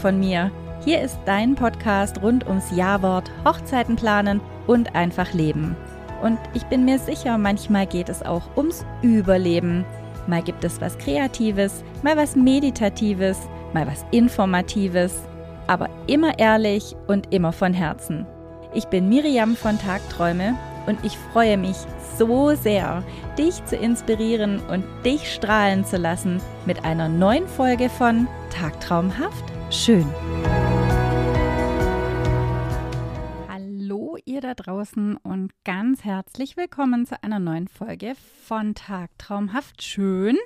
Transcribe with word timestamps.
von 0.00 0.18
mir. 0.18 0.50
Hier 0.84 1.02
ist 1.02 1.18
dein 1.26 1.54
Podcast 1.54 2.22
rund 2.22 2.46
ums 2.46 2.70
Ja-Wort, 2.74 3.30
Hochzeiten 3.44 3.96
planen 3.96 4.40
und 4.66 4.94
einfach 4.94 5.32
leben. 5.34 5.76
Und 6.22 6.38
ich 6.54 6.64
bin 6.64 6.84
mir 6.84 6.98
sicher, 6.98 7.36
manchmal 7.38 7.86
geht 7.86 8.08
es 8.08 8.22
auch 8.22 8.42
ums 8.56 8.84
Überleben. 9.02 9.84
Mal 10.26 10.42
gibt 10.42 10.64
es 10.64 10.80
was 10.80 10.96
Kreatives, 10.98 11.84
mal 12.02 12.16
was 12.16 12.34
Meditatives, 12.34 13.38
mal 13.72 13.86
was 13.86 14.04
Informatives, 14.10 15.14
aber 15.66 15.88
immer 16.06 16.38
ehrlich 16.38 16.96
und 17.06 17.32
immer 17.32 17.52
von 17.52 17.74
Herzen. 17.74 18.26
Ich 18.72 18.86
bin 18.86 19.08
Miriam 19.08 19.56
von 19.56 19.78
Tagträume 19.78 20.54
und 20.86 20.98
ich 21.04 21.16
freue 21.32 21.56
mich 21.56 21.76
so 22.16 22.54
sehr, 22.54 23.02
dich 23.38 23.64
zu 23.66 23.76
inspirieren 23.76 24.60
und 24.70 24.84
dich 25.04 25.32
strahlen 25.32 25.84
zu 25.84 25.96
lassen 25.96 26.40
mit 26.66 26.84
einer 26.84 27.08
neuen 27.08 27.48
Folge 27.48 27.88
von 27.88 28.28
Tagtraumhaft 28.50 29.49
schön. 29.70 30.04
Hallo 33.48 34.16
ihr 34.24 34.40
da 34.40 34.54
draußen 34.54 35.16
und 35.16 35.52
ganz 35.64 36.02
herzlich 36.02 36.56
willkommen 36.56 37.06
zu 37.06 37.22
einer 37.22 37.38
neuen 37.38 37.68
Folge 37.68 38.14
von 38.44 38.74
Tagtraumhaft 38.74 39.82
schön. 39.82 40.36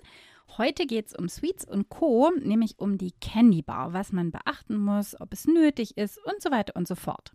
Heute 0.59 0.87
geht 0.87 1.07
es 1.07 1.15
um 1.17 1.29
Sweets 1.29 1.65
und 1.67 1.89
Co., 1.89 2.33
nämlich 2.39 2.79
um 2.79 2.99
die 2.99 3.13
Candy 3.13 3.63
Bar, 3.63 3.95
was 3.95 4.13
man 4.13 4.31
beachten 4.31 4.77
muss, 4.77 5.19
ob 5.19 5.33
es 5.33 5.47
nötig 5.47 5.97
ist 5.97 6.19
und 6.27 6.43
so 6.43 6.51
weiter 6.51 6.77
und 6.77 6.87
so 6.87 6.95
fort. 6.95 7.33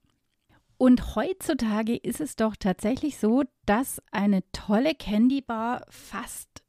Und 0.77 1.15
heutzutage 1.15 1.97
ist 1.97 2.21
es 2.21 2.35
doch 2.35 2.55
tatsächlich 2.55 3.17
so, 3.17 3.43
dass 3.65 4.01
eine 4.11 4.43
tolle 4.51 4.93
Candy 4.93 5.41
Bar 5.41 5.85
fast 5.89 6.63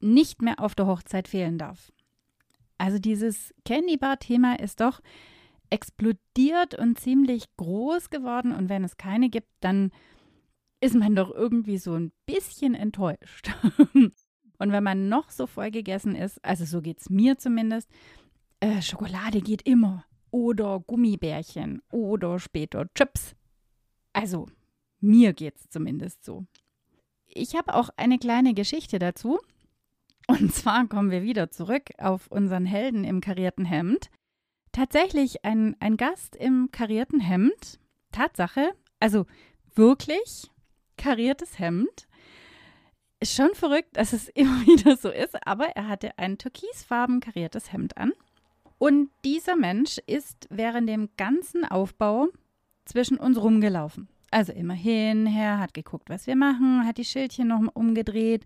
nicht 0.00 0.42
mehr 0.42 0.60
auf 0.60 0.74
der 0.74 0.86
Hochzeit 0.86 1.28
fehlen 1.28 1.56
darf. 1.56 1.92
Also 2.78 2.98
dieses 2.98 3.54
Candy 3.64 3.96
Bar 3.96 4.18
Thema 4.18 4.58
ist 4.58 4.80
doch 4.80 5.00
explodiert 5.70 6.78
und 6.78 6.98
ziemlich 6.98 7.44
groß 7.56 8.10
geworden 8.10 8.52
und 8.52 8.68
wenn 8.68 8.84
es 8.84 8.96
keine 8.96 9.28
gibt, 9.30 9.48
dann 9.60 9.90
ist 10.80 10.94
man 10.94 11.16
doch 11.16 11.30
irgendwie 11.30 11.78
so 11.78 11.94
ein 11.94 12.12
bisschen 12.26 12.74
enttäuscht. 12.74 13.50
und 13.94 14.12
wenn 14.58 14.84
man 14.84 15.08
noch 15.08 15.30
so 15.30 15.46
voll 15.46 15.70
gegessen 15.70 16.14
ist, 16.14 16.44
also 16.44 16.64
so 16.64 16.82
geht 16.82 17.00
es 17.00 17.10
mir 17.10 17.38
zumindest, 17.38 17.90
äh, 18.60 18.80
Schokolade 18.82 19.40
geht 19.40 19.62
immer 19.62 20.04
oder 20.30 20.80
Gummibärchen 20.80 21.82
oder 21.90 22.38
später 22.38 22.86
Chips. 22.94 23.34
Also 24.12 24.46
mir 25.00 25.32
geht 25.32 25.56
es 25.56 25.68
zumindest 25.68 26.24
so. 26.24 26.46
Ich 27.26 27.54
habe 27.54 27.74
auch 27.74 27.90
eine 27.96 28.18
kleine 28.18 28.54
Geschichte 28.54 28.98
dazu. 28.98 29.38
Und 30.26 30.52
zwar 30.52 30.86
kommen 30.88 31.10
wir 31.10 31.22
wieder 31.22 31.50
zurück 31.50 31.90
auf 31.98 32.26
unseren 32.28 32.66
Helden 32.66 33.04
im 33.04 33.20
karierten 33.20 33.64
Hemd. 33.64 34.10
Tatsächlich 34.72 35.44
ein, 35.44 35.76
ein 35.80 35.96
Gast 35.96 36.34
im 36.36 36.70
karierten 36.72 37.20
Hemd. 37.20 37.78
Tatsache, 38.12 38.72
also 38.98 39.26
wirklich 39.74 40.50
kariertes 40.96 41.58
Hemd. 41.58 42.08
Ist 43.20 43.34
schon 43.34 43.54
verrückt, 43.54 43.96
dass 43.96 44.12
es 44.12 44.28
immer 44.34 44.60
wieder 44.66 44.96
so 44.96 45.10
ist, 45.10 45.36
aber 45.46 45.68
er 45.76 45.88
hatte 45.88 46.18
ein 46.18 46.38
türkisfarben 46.38 47.20
kariertes 47.20 47.72
Hemd 47.72 47.96
an. 47.96 48.12
Und 48.78 49.10
dieser 49.24 49.56
Mensch 49.56 49.98
ist 50.06 50.46
während 50.50 50.88
dem 50.88 51.08
ganzen 51.16 51.64
Aufbau 51.64 52.28
zwischen 52.84 53.16
uns 53.16 53.40
rumgelaufen. 53.40 54.08
Also 54.30 54.52
immer 54.52 54.74
hin, 54.74 55.24
her, 55.24 55.58
hat 55.58 55.72
geguckt, 55.72 56.10
was 56.10 56.26
wir 56.26 56.36
machen, 56.36 56.84
hat 56.84 56.98
die 56.98 57.04
Schildchen 57.04 57.48
noch 57.48 57.62
umgedreht 57.74 58.44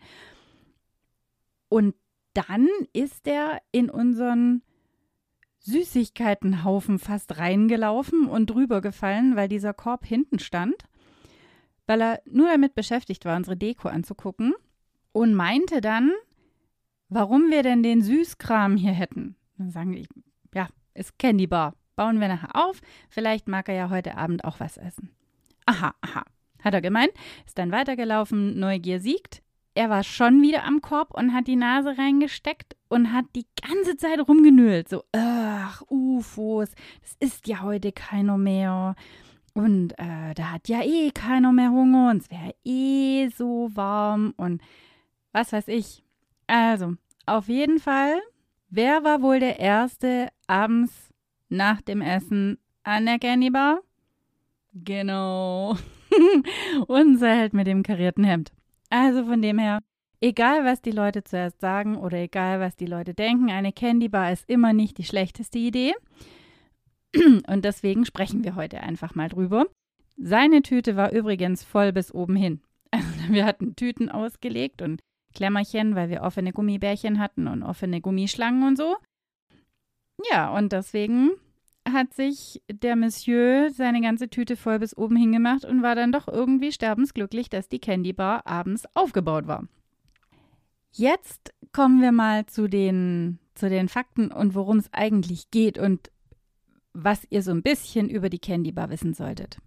und 1.70 1.94
dann 2.34 2.68
ist 2.92 3.26
er 3.26 3.62
in 3.72 3.88
unseren 3.88 4.62
Süßigkeitenhaufen 5.60 6.98
fast 6.98 7.38
reingelaufen 7.38 8.26
und 8.26 8.50
drüber 8.50 8.80
gefallen, 8.80 9.36
weil 9.36 9.48
dieser 9.48 9.72
Korb 9.72 10.04
hinten 10.04 10.38
stand, 10.38 10.74
weil 11.86 12.02
er 12.02 12.22
nur 12.26 12.48
damit 12.48 12.74
beschäftigt 12.74 13.24
war, 13.24 13.36
unsere 13.36 13.56
Deko 13.56 13.88
anzugucken 13.88 14.54
und 15.12 15.34
meinte 15.34 15.80
dann, 15.80 16.12
warum 17.08 17.50
wir 17.50 17.62
denn 17.62 17.82
den 17.82 18.02
Süßkram 18.02 18.76
hier 18.76 18.92
hätten. 18.92 19.36
Dann 19.56 19.70
sagen 19.70 19.94
wir, 19.94 20.04
ja, 20.54 20.68
ist 20.94 21.18
Candy 21.18 21.46
Bar. 21.46 21.74
Bauen 21.94 22.20
wir 22.20 22.28
nachher 22.28 22.56
auf. 22.56 22.80
Vielleicht 23.10 23.46
mag 23.46 23.68
er 23.68 23.74
ja 23.74 23.90
heute 23.90 24.16
Abend 24.16 24.44
auch 24.44 24.58
was 24.58 24.76
essen. 24.76 25.10
Aha, 25.66 25.94
aha. 26.00 26.24
Hat 26.62 26.74
er 26.74 26.80
gemeint, 26.80 27.12
ist 27.46 27.58
dann 27.58 27.70
weitergelaufen, 27.70 28.58
Neugier 28.58 29.00
siegt 29.00 29.42
er 29.74 29.88
war 29.88 30.02
schon 30.02 30.42
wieder 30.42 30.64
am 30.64 30.80
Korb 30.80 31.14
und 31.14 31.32
hat 31.32 31.46
die 31.46 31.56
Nase 31.56 31.96
reingesteckt 31.96 32.76
und 32.88 33.12
hat 33.12 33.26
die 33.36 33.46
ganze 33.62 33.96
Zeit 33.96 34.18
rumgenölt. 34.26 34.88
So, 34.88 35.04
ach, 35.12 35.82
UFOs, 35.88 36.70
das 37.02 37.16
ist 37.20 37.46
ja 37.46 37.62
heute 37.62 37.92
keiner 37.92 38.36
mehr. 38.36 38.96
Und 39.54 39.92
äh, 39.98 40.34
da 40.34 40.52
hat 40.52 40.68
ja 40.68 40.82
eh 40.82 41.10
keiner 41.10 41.52
mehr 41.52 41.70
Hunger 41.70 42.10
und 42.10 42.22
es 42.22 42.30
wäre 42.30 42.54
eh 42.64 43.28
so 43.28 43.70
warm 43.74 44.34
und 44.36 44.60
was 45.32 45.52
weiß 45.52 45.68
ich. 45.68 46.02
Also, 46.46 46.94
auf 47.26 47.48
jeden 47.48 47.78
Fall, 47.78 48.20
wer 48.70 49.04
war 49.04 49.22
wohl 49.22 49.40
der 49.40 49.60
Erste 49.60 50.28
abends 50.46 51.12
nach 51.48 51.80
dem 51.80 52.00
Essen 52.00 52.58
an 52.82 53.06
der 53.06 53.18
Candy 53.18 53.50
Bar? 53.50 53.80
Genau. 54.72 55.76
Unser 56.86 57.34
Held 57.34 57.54
mit 57.54 57.66
dem 57.66 57.82
karierten 57.82 58.24
Hemd. 58.24 58.52
Also 58.90 59.24
von 59.24 59.40
dem 59.40 59.58
her, 59.58 59.80
egal 60.20 60.64
was 60.64 60.82
die 60.82 60.90
Leute 60.90 61.24
zuerst 61.24 61.60
sagen 61.60 61.96
oder 61.96 62.18
egal 62.18 62.60
was 62.60 62.76
die 62.76 62.86
Leute 62.86 63.14
denken, 63.14 63.50
eine 63.50 63.72
Candy 63.72 64.08
Bar 64.08 64.32
ist 64.32 64.48
immer 64.48 64.72
nicht 64.72 64.98
die 64.98 65.04
schlechteste 65.04 65.58
Idee. 65.58 65.94
Und 67.46 67.64
deswegen 67.64 68.04
sprechen 68.04 68.44
wir 68.44 68.56
heute 68.56 68.80
einfach 68.80 69.14
mal 69.14 69.28
drüber. 69.28 69.66
Seine 70.16 70.62
Tüte 70.62 70.96
war 70.96 71.12
übrigens 71.12 71.64
voll 71.64 71.92
bis 71.92 72.12
oben 72.12 72.36
hin. 72.36 72.60
Also 72.92 73.32
wir 73.32 73.44
hatten 73.44 73.76
Tüten 73.76 74.08
ausgelegt 74.08 74.82
und 74.82 75.00
Klemmerchen, 75.32 75.94
weil 75.94 76.08
wir 76.08 76.22
offene 76.22 76.52
Gummibärchen 76.52 77.20
hatten 77.20 77.46
und 77.46 77.62
offene 77.62 78.00
Gummischlangen 78.00 78.66
und 78.66 78.76
so. 78.76 78.96
Ja, 80.28 80.50
und 80.50 80.72
deswegen 80.72 81.30
hat 81.92 82.14
sich 82.14 82.62
der 82.70 82.96
Monsieur 82.96 83.70
seine 83.70 84.00
ganze 84.00 84.28
Tüte 84.28 84.56
voll 84.56 84.78
bis 84.78 84.96
oben 84.96 85.16
hingemacht 85.16 85.64
und 85.64 85.82
war 85.82 85.94
dann 85.94 86.12
doch 86.12 86.28
irgendwie 86.28 86.72
sterbensglücklich, 86.72 87.48
dass 87.48 87.68
die 87.68 87.78
Candy 87.78 88.12
Bar 88.12 88.46
abends 88.46 88.84
aufgebaut 88.94 89.46
war. 89.46 89.64
Jetzt 90.92 91.54
kommen 91.72 92.00
wir 92.00 92.12
mal 92.12 92.46
zu 92.46 92.68
den, 92.68 93.38
zu 93.54 93.68
den 93.68 93.88
Fakten 93.88 94.32
und 94.32 94.54
worum 94.54 94.78
es 94.78 94.92
eigentlich 94.92 95.50
geht 95.50 95.78
und 95.78 96.10
was 96.92 97.26
ihr 97.30 97.42
so 97.42 97.52
ein 97.52 97.62
bisschen 97.62 98.08
über 98.08 98.28
die 98.28 98.40
Candy 98.40 98.72
Bar 98.72 98.90
wissen 98.90 99.14
solltet. 99.14 99.58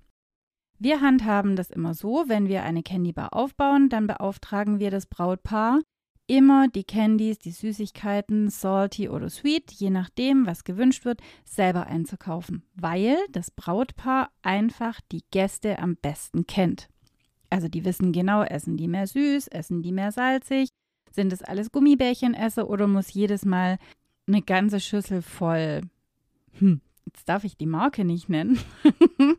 Wir 0.79 0.99
handhaben 0.99 1.55
das 1.55 1.69
immer 1.69 1.93
so, 1.93 2.25
wenn 2.27 2.47
wir 2.49 2.63
eine 2.63 2.83
Candy 2.83 3.13
Bar 3.13 3.33
aufbauen, 3.33 3.87
dann 3.87 4.07
beauftragen 4.07 4.79
wir 4.79 4.91
das 4.91 5.05
Brautpaar, 5.05 5.79
immer 6.27 6.67
die 6.67 6.83
Candies, 6.83 7.39
die 7.39 7.51
Süßigkeiten, 7.51 8.49
salty 8.49 9.09
oder 9.09 9.29
sweet, 9.29 9.71
je 9.71 9.89
nachdem, 9.89 10.45
was 10.45 10.63
gewünscht 10.63 11.05
wird, 11.05 11.21
selber 11.45 11.87
einzukaufen, 11.87 12.63
weil 12.75 13.17
das 13.31 13.51
Brautpaar 13.51 14.31
einfach 14.41 15.01
die 15.11 15.23
Gäste 15.31 15.79
am 15.79 15.95
besten 15.95 16.47
kennt. 16.47 16.89
Also 17.49 17.67
die 17.67 17.85
wissen 17.85 18.11
genau, 18.11 18.43
essen 18.43 18.77
die 18.77 18.87
mehr 18.87 19.05
süß, 19.05 19.47
essen 19.47 19.83
die 19.83 19.91
mehr 19.91 20.11
salzig, 20.11 20.69
sind 21.11 21.31
es 21.31 21.43
alles 21.43 21.71
Gummibärchenesse 21.71 22.67
oder 22.67 22.87
muss 22.87 23.13
jedes 23.13 23.45
Mal 23.45 23.77
eine 24.27 24.41
ganze 24.41 24.79
Schüssel 24.79 25.21
voll, 25.21 25.81
hm, 26.53 26.81
jetzt 27.05 27.27
darf 27.27 27.43
ich 27.43 27.57
die 27.57 27.65
Marke 27.65 28.05
nicht 28.05 28.29
nennen, 28.29 28.59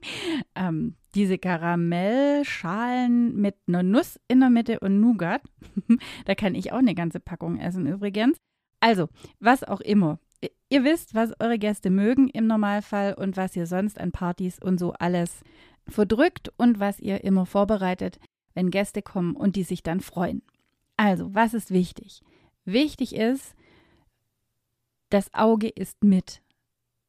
ähm, 0.55 0.95
diese 1.15 1.39
Karamellschalen 1.39 3.37
mit 3.37 3.57
einer 3.67 3.83
Nuss 3.83 4.21
in 4.29 4.41
der 4.41 4.51
Mitte 4.51 4.81
und 4.81 5.01
Nougat. 5.01 5.43
da 6.25 6.35
kann 6.35 6.55
ich 6.55 6.73
auch 6.73 6.79
eine 6.79 6.95
ganze 6.95 7.21
Packung 7.21 7.59
essen 7.59 7.87
übrigens. 7.87 8.37
Also, 8.81 9.09
was 9.41 9.65
auch 9.65 9.81
immer. 9.81 10.19
Ihr 10.69 10.85
wisst, 10.85 11.15
was 11.15 11.33
eure 11.41 11.59
Gäste 11.59 11.91
mögen 11.91 12.29
im 12.29 12.47
Normalfall 12.47 13.15
und 13.15 13.37
was 13.37 13.57
ihr 13.57 13.67
sonst 13.67 13.99
an 13.99 14.13
Partys 14.13 14.59
und 14.59 14.79
so 14.79 14.93
alles 14.93 15.43
verdrückt 15.87 16.53
und 16.57 16.81
was 16.81 17.01
ihr 17.01 17.25
immer 17.25 17.47
vorbereitet, 17.47 18.19
wenn 18.55 18.71
Gäste 18.71 19.01
kommen 19.01 19.37
und 19.37 19.57
die 19.57 19.63
sich 19.63 19.83
dann 19.83 20.01
freuen. 20.01 20.43
Also, 20.97 21.35
was 21.35 21.55
ist 21.55 21.71
wichtig? 21.71 22.21
Wichtig 22.65 23.15
ist, 23.15 23.55
das 25.11 25.33
Auge 25.33 25.69
ist 25.69 26.03
mit. 26.03 26.43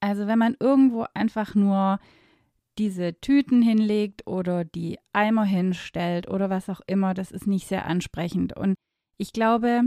Also, 0.05 0.27
wenn 0.27 0.37
man 0.37 0.55
irgendwo 0.59 1.07
einfach 1.15 1.55
nur 1.55 1.99
diese 2.77 3.19
Tüten 3.21 3.63
hinlegt 3.63 4.27
oder 4.27 4.63
die 4.63 4.99
Eimer 5.13 5.45
hinstellt 5.45 6.29
oder 6.29 6.51
was 6.51 6.69
auch 6.69 6.81
immer, 6.85 7.15
das 7.15 7.31
ist 7.31 7.47
nicht 7.47 7.67
sehr 7.67 7.87
ansprechend. 7.87 8.55
Und 8.55 8.75
ich 9.17 9.33
glaube, 9.33 9.81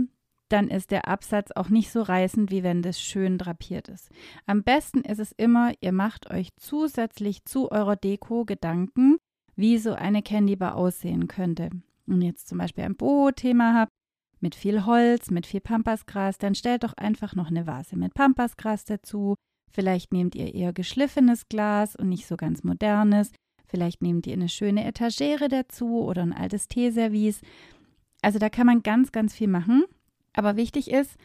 dann 0.48 0.70
ist 0.70 0.90
der 0.90 1.06
Absatz 1.06 1.52
auch 1.52 1.68
nicht 1.68 1.92
so 1.92 2.02
reißend, 2.02 2.50
wie 2.50 2.64
wenn 2.64 2.82
das 2.82 3.00
schön 3.00 3.38
drapiert 3.38 3.86
ist. 3.86 4.10
Am 4.44 4.64
besten 4.64 5.02
ist 5.02 5.20
es 5.20 5.30
immer, 5.30 5.70
ihr 5.80 5.92
macht 5.92 6.28
euch 6.32 6.48
zusätzlich 6.56 7.44
zu 7.44 7.70
eurer 7.70 7.94
Deko 7.94 8.44
Gedanken, 8.44 9.18
wie 9.54 9.78
so 9.78 9.92
eine 9.92 10.22
Candy 10.22 10.56
Bar 10.56 10.74
aussehen 10.74 11.28
könnte. 11.28 11.70
Und 12.08 12.22
jetzt 12.22 12.48
zum 12.48 12.58
Beispiel 12.58 12.82
ein 12.82 12.96
Boho-Thema 12.96 13.72
habt, 13.74 13.92
mit 14.40 14.56
viel 14.56 14.84
Holz, 14.84 15.30
mit 15.30 15.46
viel 15.46 15.60
Pampasgras, 15.60 16.38
dann 16.38 16.56
stellt 16.56 16.82
doch 16.82 16.94
einfach 16.94 17.36
noch 17.36 17.50
eine 17.50 17.68
Vase 17.68 17.96
mit 17.96 18.14
Pampasgras 18.14 18.84
dazu, 18.84 19.36
Vielleicht 19.70 20.12
nehmt 20.12 20.34
ihr 20.34 20.54
eher 20.54 20.72
geschliffenes 20.72 21.48
Glas 21.48 21.94
und 21.96 22.08
nicht 22.08 22.26
so 22.26 22.36
ganz 22.36 22.64
modernes. 22.64 23.32
Vielleicht 23.66 24.02
nehmt 24.02 24.26
ihr 24.26 24.32
eine 24.32 24.48
schöne 24.48 24.84
Etagere 24.84 25.48
dazu 25.48 26.02
oder 26.02 26.22
ein 26.22 26.32
altes 26.32 26.68
Teeservice. 26.68 27.40
Also 28.22 28.38
da 28.38 28.48
kann 28.48 28.66
man 28.66 28.82
ganz, 28.82 29.12
ganz 29.12 29.34
viel 29.34 29.48
machen. 29.48 29.84
Aber 30.32 30.56
wichtig 30.56 30.90
ist, 30.90 31.16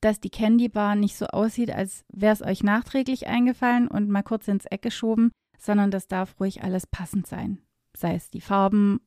dass 0.00 0.20
die 0.20 0.30
Candy 0.30 0.68
Bar 0.68 0.96
nicht 0.96 1.16
so 1.16 1.26
aussieht, 1.26 1.70
als 1.70 2.04
wäre 2.12 2.32
es 2.32 2.42
euch 2.42 2.62
nachträglich 2.62 3.26
eingefallen 3.26 3.88
und 3.88 4.08
mal 4.08 4.22
kurz 4.22 4.48
ins 4.48 4.66
Eck 4.66 4.82
geschoben, 4.82 5.30
sondern 5.58 5.90
das 5.90 6.08
darf 6.08 6.38
ruhig 6.40 6.62
alles 6.62 6.86
passend 6.86 7.26
sein. 7.26 7.58
Sei 7.96 8.14
es 8.14 8.30
die 8.30 8.40
Farben 8.40 9.00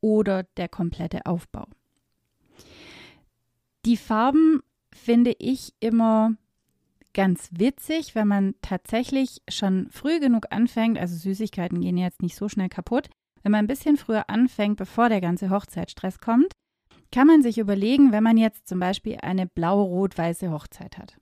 oder 0.00 0.44
der 0.56 0.68
komplette 0.68 1.26
Aufbau. 1.26 1.66
Die 3.84 3.96
Farben 3.96 4.62
finde 4.92 5.34
ich 5.38 5.74
immer 5.80 6.34
ganz 7.16 7.48
witzig, 7.50 8.14
wenn 8.14 8.28
man 8.28 8.54
tatsächlich 8.60 9.40
schon 9.48 9.88
früh 9.90 10.20
genug 10.20 10.46
anfängt, 10.50 10.98
also 10.98 11.16
Süßigkeiten 11.16 11.80
gehen 11.80 11.96
jetzt 11.96 12.22
nicht 12.22 12.36
so 12.36 12.48
schnell 12.48 12.68
kaputt, 12.68 13.08
wenn 13.42 13.52
man 13.52 13.64
ein 13.64 13.68
bisschen 13.68 13.96
früher 13.96 14.28
anfängt, 14.28 14.76
bevor 14.76 15.08
der 15.08 15.22
ganze 15.22 15.48
Hochzeitsstress 15.50 16.20
kommt, 16.20 16.52
kann 17.10 17.26
man 17.26 17.42
sich 17.42 17.56
überlegen, 17.56 18.12
wenn 18.12 18.22
man 18.22 18.36
jetzt 18.36 18.68
zum 18.68 18.80
Beispiel 18.80 19.16
eine 19.22 19.46
blau-rot-weiße 19.46 20.52
Hochzeit 20.52 20.98
hat. 20.98 21.16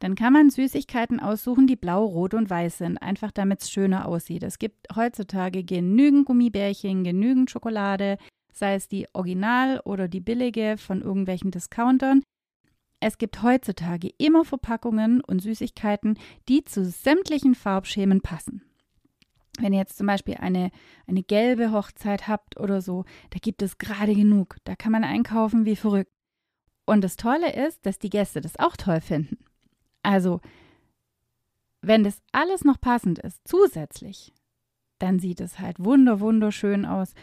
Dann 0.00 0.16
kann 0.16 0.32
man 0.32 0.50
Süßigkeiten 0.50 1.20
aussuchen, 1.20 1.68
die 1.68 1.76
blau, 1.76 2.04
rot 2.04 2.34
und 2.34 2.50
weiß 2.50 2.78
sind, 2.78 2.98
einfach 2.98 3.30
damit 3.30 3.62
es 3.62 3.70
schöner 3.70 4.08
aussieht. 4.08 4.42
Es 4.42 4.58
gibt 4.58 4.88
heutzutage 4.96 5.62
genügend 5.62 6.26
Gummibärchen, 6.26 7.04
genügend 7.04 7.50
Schokolade, 7.50 8.18
sei 8.52 8.74
es 8.74 8.88
die 8.88 9.06
Original 9.12 9.80
oder 9.84 10.08
die 10.08 10.20
billige 10.20 10.76
von 10.78 11.00
irgendwelchen 11.00 11.52
Discountern. 11.52 12.22
Es 13.06 13.18
gibt 13.18 13.44
heutzutage 13.44 14.10
immer 14.18 14.44
Verpackungen 14.44 15.20
und 15.20 15.38
Süßigkeiten, 15.38 16.18
die 16.48 16.64
zu 16.64 16.84
sämtlichen 16.84 17.54
Farbschemen 17.54 18.20
passen. 18.20 18.62
Wenn 19.60 19.72
ihr 19.72 19.78
jetzt 19.78 19.96
zum 19.96 20.08
Beispiel 20.08 20.34
eine, 20.34 20.72
eine 21.06 21.22
gelbe 21.22 21.70
Hochzeit 21.70 22.26
habt 22.26 22.58
oder 22.58 22.80
so, 22.80 23.04
da 23.30 23.38
gibt 23.40 23.62
es 23.62 23.78
gerade 23.78 24.12
genug. 24.12 24.56
Da 24.64 24.74
kann 24.74 24.90
man 24.90 25.04
einkaufen 25.04 25.66
wie 25.66 25.76
verrückt. 25.76 26.10
Und 26.84 27.04
das 27.04 27.14
Tolle 27.14 27.54
ist, 27.54 27.86
dass 27.86 28.00
die 28.00 28.10
Gäste 28.10 28.40
das 28.40 28.58
auch 28.58 28.76
toll 28.76 29.00
finden. 29.00 29.38
Also, 30.02 30.40
wenn 31.82 32.02
das 32.02 32.20
alles 32.32 32.64
noch 32.64 32.80
passend 32.80 33.20
ist, 33.20 33.40
zusätzlich, 33.46 34.34
dann 34.98 35.20
sieht 35.20 35.40
es 35.40 35.60
halt 35.60 35.78
wunder, 35.78 36.18
wunderschön 36.18 36.84
aus. 36.84 37.14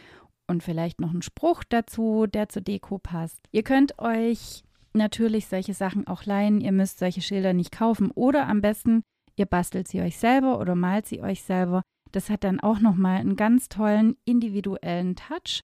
Und 0.46 0.62
vielleicht 0.62 0.98
noch 0.98 1.12
ein 1.12 1.20
Spruch 1.20 1.62
dazu, 1.62 2.26
der 2.26 2.48
zur 2.48 2.62
Deko 2.62 2.96
passt. 2.96 3.46
Ihr 3.52 3.64
könnt 3.64 3.98
euch 3.98 4.63
natürlich 4.94 5.46
solche 5.46 5.74
Sachen 5.74 6.06
auch 6.06 6.24
leihen. 6.24 6.60
Ihr 6.60 6.72
müsst 6.72 6.98
solche 6.98 7.20
Schilder 7.20 7.52
nicht 7.52 7.72
kaufen. 7.72 8.10
Oder 8.10 8.48
am 8.48 8.60
besten, 8.60 9.02
ihr 9.36 9.46
bastelt 9.46 9.88
sie 9.88 10.00
euch 10.00 10.16
selber 10.16 10.58
oder 10.58 10.74
malt 10.74 11.06
sie 11.06 11.20
euch 11.20 11.42
selber. 11.42 11.82
Das 12.12 12.30
hat 12.30 12.44
dann 12.44 12.60
auch 12.60 12.78
nochmal 12.78 13.18
einen 13.18 13.36
ganz 13.36 13.68
tollen 13.68 14.16
individuellen 14.24 15.16
Touch. 15.16 15.60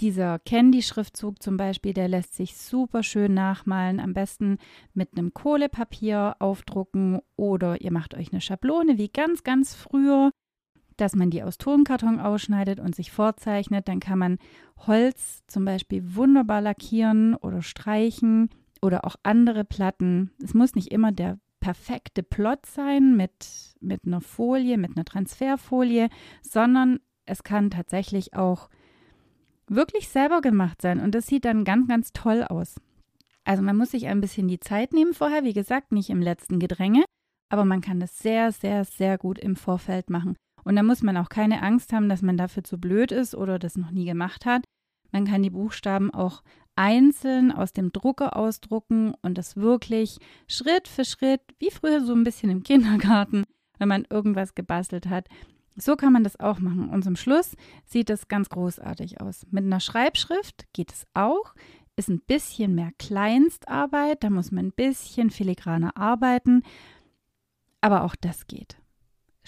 Dieser 0.00 0.38
Candy-Schriftzug 0.38 1.42
zum 1.42 1.56
Beispiel, 1.56 1.92
der 1.92 2.06
lässt 2.06 2.34
sich 2.34 2.56
super 2.56 3.02
schön 3.02 3.34
nachmalen. 3.34 3.98
Am 3.98 4.14
besten 4.14 4.58
mit 4.94 5.16
einem 5.16 5.34
Kohlepapier 5.34 6.36
aufdrucken 6.38 7.20
oder 7.36 7.80
ihr 7.80 7.92
macht 7.92 8.14
euch 8.14 8.32
eine 8.32 8.40
Schablone 8.40 8.96
wie 8.96 9.08
ganz, 9.08 9.42
ganz 9.42 9.74
früher, 9.74 10.30
dass 11.00 11.16
man 11.16 11.30
die 11.30 11.42
aus 11.42 11.58
Tonkarton 11.58 12.20
ausschneidet 12.20 12.80
und 12.80 12.94
sich 12.94 13.10
vorzeichnet. 13.10 13.88
Dann 13.88 14.00
kann 14.00 14.18
man 14.18 14.38
Holz 14.86 15.42
zum 15.46 15.64
Beispiel 15.64 16.14
wunderbar 16.14 16.60
lackieren 16.60 17.34
oder 17.34 17.62
streichen 17.62 18.50
oder 18.82 19.04
auch 19.04 19.16
andere 19.22 19.64
Platten. 19.64 20.30
Es 20.42 20.54
muss 20.54 20.74
nicht 20.74 20.92
immer 20.92 21.12
der 21.12 21.38
perfekte 21.60 22.22
Plot 22.22 22.66
sein 22.66 23.16
mit, 23.16 23.74
mit 23.80 24.02
einer 24.06 24.20
Folie, 24.20 24.78
mit 24.78 24.96
einer 24.96 25.04
Transferfolie, 25.04 26.08
sondern 26.42 27.00
es 27.26 27.42
kann 27.42 27.70
tatsächlich 27.70 28.34
auch 28.34 28.68
wirklich 29.66 30.08
selber 30.08 30.40
gemacht 30.40 30.80
sein 30.80 31.00
und 31.00 31.14
das 31.14 31.26
sieht 31.26 31.44
dann 31.44 31.64
ganz, 31.64 31.88
ganz 31.88 32.12
toll 32.12 32.42
aus. 32.42 32.76
Also 33.44 33.62
man 33.62 33.76
muss 33.76 33.90
sich 33.90 34.06
ein 34.06 34.20
bisschen 34.20 34.48
die 34.48 34.60
Zeit 34.60 34.92
nehmen 34.92 35.14
vorher, 35.14 35.44
wie 35.44 35.52
gesagt, 35.52 35.92
nicht 35.92 36.10
im 36.10 36.22
letzten 36.22 36.58
Gedränge, 36.58 37.04
aber 37.48 37.64
man 37.64 37.80
kann 37.80 38.00
das 38.00 38.18
sehr, 38.18 38.52
sehr, 38.52 38.84
sehr 38.84 39.18
gut 39.18 39.38
im 39.38 39.56
Vorfeld 39.56 40.10
machen. 40.10 40.36
Und 40.68 40.76
da 40.76 40.82
muss 40.82 41.02
man 41.02 41.16
auch 41.16 41.30
keine 41.30 41.62
Angst 41.62 41.94
haben, 41.94 42.10
dass 42.10 42.20
man 42.20 42.36
dafür 42.36 42.62
zu 42.62 42.76
blöd 42.76 43.10
ist 43.10 43.34
oder 43.34 43.58
das 43.58 43.78
noch 43.78 43.90
nie 43.90 44.04
gemacht 44.04 44.44
hat. 44.44 44.66
Man 45.12 45.24
kann 45.24 45.42
die 45.42 45.48
Buchstaben 45.48 46.12
auch 46.12 46.42
einzeln 46.76 47.50
aus 47.50 47.72
dem 47.72 47.90
Drucker 47.90 48.36
ausdrucken 48.36 49.14
und 49.22 49.38
das 49.38 49.56
wirklich 49.56 50.18
Schritt 50.46 50.86
für 50.86 51.06
Schritt, 51.06 51.40
wie 51.58 51.70
früher 51.70 52.04
so 52.04 52.12
ein 52.12 52.22
bisschen 52.22 52.50
im 52.50 52.64
Kindergarten, 52.64 53.44
wenn 53.78 53.88
man 53.88 54.04
irgendwas 54.10 54.54
gebastelt 54.54 55.08
hat. 55.08 55.26
So 55.74 55.96
kann 55.96 56.12
man 56.12 56.22
das 56.22 56.38
auch 56.38 56.58
machen. 56.58 56.90
Und 56.90 57.02
zum 57.02 57.16
Schluss 57.16 57.56
sieht 57.86 58.10
es 58.10 58.28
ganz 58.28 58.50
großartig 58.50 59.22
aus. 59.22 59.46
Mit 59.50 59.64
einer 59.64 59.80
Schreibschrift 59.80 60.66
geht 60.74 60.92
es 60.92 61.06
auch. 61.14 61.54
Ist 61.96 62.10
ein 62.10 62.20
bisschen 62.20 62.74
mehr 62.74 62.90
Kleinstarbeit, 62.98 64.22
da 64.22 64.28
muss 64.28 64.52
man 64.52 64.66
ein 64.66 64.72
bisschen 64.72 65.30
filigraner 65.30 65.96
arbeiten. 65.96 66.62
Aber 67.80 68.04
auch 68.04 68.16
das 68.16 68.46
geht. 68.48 68.76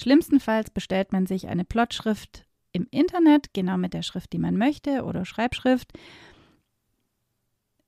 Schlimmstenfalls 0.00 0.70
bestellt 0.70 1.12
man 1.12 1.26
sich 1.26 1.49
eine 1.49 1.64
Plotschrift 1.64 2.47
im 2.73 2.87
Internet, 2.91 3.52
genau 3.52 3.76
mit 3.76 3.94
der 3.94 4.02
Schrift, 4.02 4.32
die 4.32 4.38
man 4.38 4.56
möchte, 4.56 5.05
oder 5.05 5.25
Schreibschrift 5.25 5.93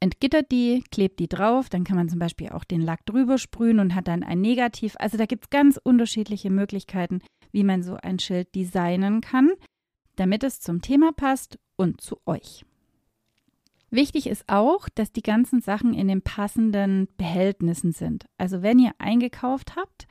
entgittert 0.03 0.51
die, 0.51 0.83
klebt 0.91 1.21
die 1.21 1.29
drauf, 1.29 1.69
dann 1.69 1.85
kann 1.85 1.97
man 1.97 2.09
zum 2.09 2.19
Beispiel 2.19 2.49
auch 2.49 2.65
den 2.65 2.81
Lack 2.81 3.07
drüber 3.07 3.39
sprühen 3.39 3.79
und 3.79 3.95
hat 3.95 4.09
dann 4.09 4.25
ein 4.25 4.41
Negativ. 4.41 4.97
Also 4.99 5.17
da 5.17 5.27
gibt 5.27 5.45
es 5.45 5.51
ganz 5.51 5.79
unterschiedliche 5.81 6.51
Möglichkeiten, 6.51 7.21
wie 7.53 7.63
man 7.63 7.85
so 7.85 7.95
ein 7.95 8.19
Schild 8.19 8.53
designen 8.57 9.21
kann, 9.21 9.53
damit 10.17 10.43
es 10.43 10.61
zum 10.61 10.83
Thema 10.83 11.13
passt 11.13 11.57
und 11.77 12.01
zu 12.01 12.19
euch. 12.27 12.65
Wichtig 13.91 14.27
ist 14.27 14.49
auch, 14.49 14.89
dass 14.89 15.13
die 15.13 15.23
ganzen 15.23 15.61
Sachen 15.61 15.95
in 15.95 16.09
den 16.09 16.23
passenden 16.23 17.07
Behältnissen 17.17 17.93
sind. 17.93 18.27
Also 18.39 18.61
wenn 18.61 18.81
ihr 18.81 18.95
eingekauft 18.99 19.77
habt, 19.77 20.09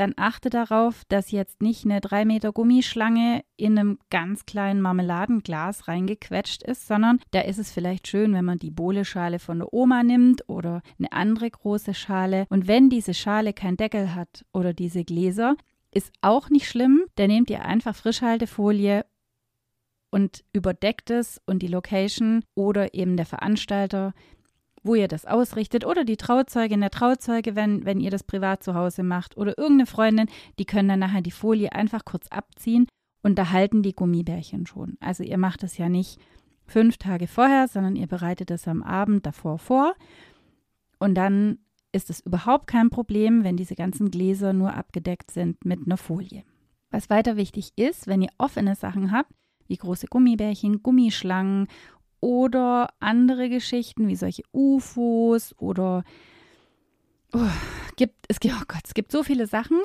dann 0.00 0.14
achte 0.16 0.48
darauf, 0.48 1.02
dass 1.08 1.30
jetzt 1.30 1.60
nicht 1.60 1.84
eine 1.84 2.00
3 2.00 2.24
Meter 2.24 2.52
Gummischlange 2.52 3.42
in 3.56 3.78
einem 3.78 3.98
ganz 4.08 4.46
kleinen 4.46 4.80
Marmeladenglas 4.80 5.88
reingequetscht 5.88 6.62
ist, 6.62 6.86
sondern 6.86 7.20
da 7.32 7.40
ist 7.42 7.58
es 7.58 7.70
vielleicht 7.70 8.08
schön, 8.08 8.32
wenn 8.32 8.46
man 8.46 8.58
die 8.58 8.70
Bohleschale 8.70 9.38
von 9.38 9.58
der 9.58 9.74
Oma 9.74 10.02
nimmt 10.02 10.48
oder 10.48 10.80
eine 10.98 11.12
andere 11.12 11.50
große 11.50 11.92
Schale. 11.92 12.46
Und 12.48 12.66
wenn 12.66 12.88
diese 12.88 13.12
Schale 13.12 13.52
keinen 13.52 13.76
Deckel 13.76 14.14
hat 14.14 14.46
oder 14.54 14.72
diese 14.72 15.04
Gläser, 15.04 15.54
ist 15.92 16.12
auch 16.22 16.48
nicht 16.48 16.66
schlimm. 16.66 17.04
Da 17.16 17.26
nehmt 17.26 17.50
ihr 17.50 17.64
einfach 17.66 17.94
Frischhaltefolie 17.94 19.04
und 20.10 20.44
überdeckt 20.54 21.10
es 21.10 21.40
und 21.44 21.60
die 21.60 21.68
Location 21.68 22.42
oder 22.54 22.94
eben 22.94 23.16
der 23.16 23.26
Veranstalter 23.26 24.14
wo 24.82 24.94
ihr 24.94 25.08
das 25.08 25.26
ausrichtet 25.26 25.84
oder 25.84 26.04
die 26.04 26.16
Trauzeugin, 26.16 26.80
der 26.80 26.90
Trauzeuge, 26.90 27.54
wenn, 27.54 27.84
wenn 27.84 28.00
ihr 28.00 28.10
das 28.10 28.24
privat 28.24 28.62
zu 28.62 28.74
Hause 28.74 29.02
macht 29.02 29.36
oder 29.36 29.58
irgendeine 29.58 29.86
Freundin, 29.86 30.26
die 30.58 30.64
können 30.64 30.88
dann 30.88 31.00
nachher 31.00 31.22
die 31.22 31.30
Folie 31.30 31.72
einfach 31.72 32.04
kurz 32.04 32.28
abziehen 32.28 32.86
und 33.22 33.38
da 33.38 33.50
halten 33.50 33.82
die 33.82 33.94
Gummibärchen 33.94 34.66
schon. 34.66 34.96
Also 35.00 35.22
ihr 35.22 35.38
macht 35.38 35.62
es 35.62 35.76
ja 35.76 35.88
nicht 35.88 36.18
fünf 36.66 36.96
Tage 36.96 37.26
vorher, 37.26 37.68
sondern 37.68 37.96
ihr 37.96 38.06
bereitet 38.06 38.50
es 38.50 38.66
am 38.68 38.82
Abend 38.82 39.26
davor 39.26 39.58
vor 39.58 39.94
und 40.98 41.14
dann 41.14 41.58
ist 41.92 42.08
es 42.08 42.20
überhaupt 42.20 42.66
kein 42.66 42.90
Problem, 42.90 43.42
wenn 43.44 43.56
diese 43.56 43.74
ganzen 43.74 44.10
Gläser 44.10 44.52
nur 44.52 44.74
abgedeckt 44.74 45.30
sind 45.30 45.64
mit 45.64 45.80
einer 45.84 45.96
Folie. 45.96 46.44
Was 46.90 47.10
weiter 47.10 47.36
wichtig 47.36 47.72
ist, 47.76 48.06
wenn 48.06 48.22
ihr 48.22 48.30
offene 48.38 48.74
Sachen 48.76 49.12
habt, 49.12 49.32
wie 49.66 49.76
große 49.76 50.06
Gummibärchen, 50.06 50.82
Gummischlangen 50.82 51.68
oder 52.20 52.88
andere 53.00 53.48
Geschichten 53.48 54.08
wie 54.08 54.16
solche 54.16 54.42
UFOs 54.52 55.54
oder 55.58 56.04
oh, 57.32 57.46
gibt 57.96 58.26
es 58.28 58.38
oh 58.44 58.64
Gott, 58.68 58.82
es 58.84 58.94
gibt 58.94 59.12
so 59.12 59.22
viele 59.22 59.46
Sachen. 59.46 59.78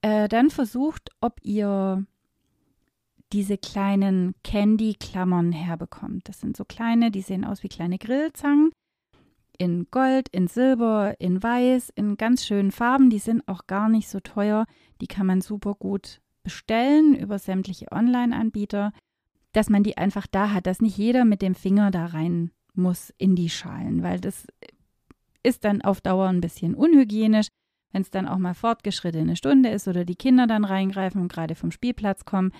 Äh, 0.00 0.28
dann 0.28 0.50
versucht, 0.50 1.10
ob 1.20 1.38
ihr 1.42 2.04
diese 3.32 3.56
kleinen 3.56 4.34
Candy-Klammern 4.44 5.52
herbekommt. 5.52 6.28
Das 6.28 6.40
sind 6.40 6.56
so 6.56 6.64
kleine, 6.64 7.10
die 7.10 7.22
sehen 7.22 7.44
aus 7.44 7.62
wie 7.62 7.68
kleine 7.68 7.98
Grillzangen. 7.98 8.70
In 9.58 9.86
Gold, 9.90 10.28
in 10.30 10.48
Silber, 10.48 11.14
in 11.18 11.42
Weiß, 11.42 11.90
in 11.94 12.16
ganz 12.16 12.44
schönen 12.44 12.72
Farben. 12.72 13.10
Die 13.10 13.18
sind 13.18 13.46
auch 13.48 13.66
gar 13.66 13.88
nicht 13.88 14.08
so 14.08 14.20
teuer. 14.20 14.66
Die 15.00 15.06
kann 15.06 15.26
man 15.26 15.40
super 15.40 15.74
gut 15.74 16.20
bestellen 16.42 17.14
über 17.14 17.38
sämtliche 17.38 17.90
Online-Anbieter 17.92 18.92
dass 19.52 19.70
man 19.70 19.82
die 19.82 19.96
einfach 19.96 20.26
da 20.26 20.50
hat, 20.50 20.66
dass 20.66 20.80
nicht 20.80 20.96
jeder 20.96 21.24
mit 21.24 21.42
dem 21.42 21.54
Finger 21.54 21.90
da 21.90 22.06
rein 22.06 22.50
muss 22.74 23.12
in 23.18 23.36
die 23.36 23.50
Schalen, 23.50 24.02
weil 24.02 24.20
das 24.20 24.46
ist 25.42 25.64
dann 25.64 25.82
auf 25.82 26.00
Dauer 26.00 26.28
ein 26.28 26.40
bisschen 26.40 26.74
unhygienisch, 26.74 27.48
wenn 27.92 28.02
es 28.02 28.10
dann 28.10 28.26
auch 28.26 28.38
mal 28.38 28.54
fortgeschrittene 28.54 29.36
Stunde 29.36 29.68
ist 29.68 29.88
oder 29.88 30.04
die 30.04 30.16
Kinder 30.16 30.46
dann 30.46 30.64
reingreifen 30.64 31.20
und 31.20 31.30
gerade 31.30 31.54
vom 31.54 31.70
Spielplatz 31.70 32.24
kommen. 32.24 32.52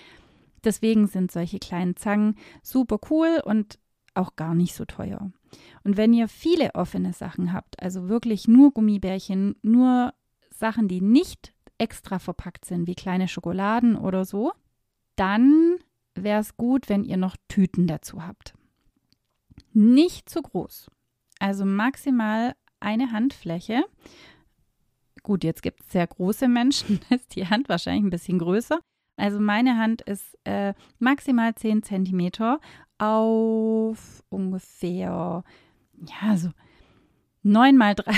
Deswegen 0.64 1.06
sind 1.06 1.32
solche 1.32 1.58
kleinen 1.58 1.96
Zangen 1.96 2.36
super 2.62 2.98
cool 3.10 3.42
und 3.44 3.78
auch 4.14 4.36
gar 4.36 4.54
nicht 4.54 4.74
so 4.74 4.84
teuer. 4.84 5.32
Und 5.84 5.96
wenn 5.96 6.12
ihr 6.12 6.28
viele 6.28 6.74
offene 6.74 7.12
Sachen 7.12 7.52
habt, 7.52 7.82
also 7.82 8.08
wirklich 8.08 8.46
nur 8.46 8.72
Gummibärchen, 8.72 9.56
nur 9.62 10.12
Sachen, 10.50 10.86
die 10.86 11.00
nicht 11.00 11.54
extra 11.78 12.18
verpackt 12.18 12.64
sind, 12.64 12.86
wie 12.86 12.94
kleine 12.94 13.26
Schokoladen 13.26 13.96
oder 13.96 14.24
so, 14.24 14.52
dann 15.16 15.76
wäre 16.14 16.40
es 16.40 16.56
gut, 16.56 16.88
wenn 16.88 17.04
ihr 17.04 17.16
noch 17.16 17.36
Tüten 17.48 17.86
dazu 17.86 18.26
habt. 18.26 18.54
Nicht 19.72 20.28
zu 20.28 20.42
groß. 20.42 20.90
Also 21.38 21.64
maximal 21.64 22.54
eine 22.80 23.12
Handfläche. 23.12 23.84
Gut, 25.22 25.44
jetzt 25.44 25.62
gibt 25.62 25.80
es 25.80 25.92
sehr 25.92 26.06
große 26.06 26.48
Menschen, 26.48 27.00
ist 27.10 27.34
die 27.36 27.46
Hand 27.46 27.68
wahrscheinlich 27.68 28.04
ein 28.04 28.10
bisschen 28.10 28.38
größer. 28.38 28.80
Also 29.16 29.40
meine 29.40 29.78
Hand 29.78 30.02
ist 30.02 30.38
äh, 30.44 30.74
maximal 30.98 31.54
10 31.54 31.82
cm 31.82 32.58
auf 32.98 34.24
ungefähr, 34.30 35.44
ja, 36.22 36.36
so 36.36 36.50
9 37.42 37.76
mal, 37.76 37.94
3, 37.94 38.12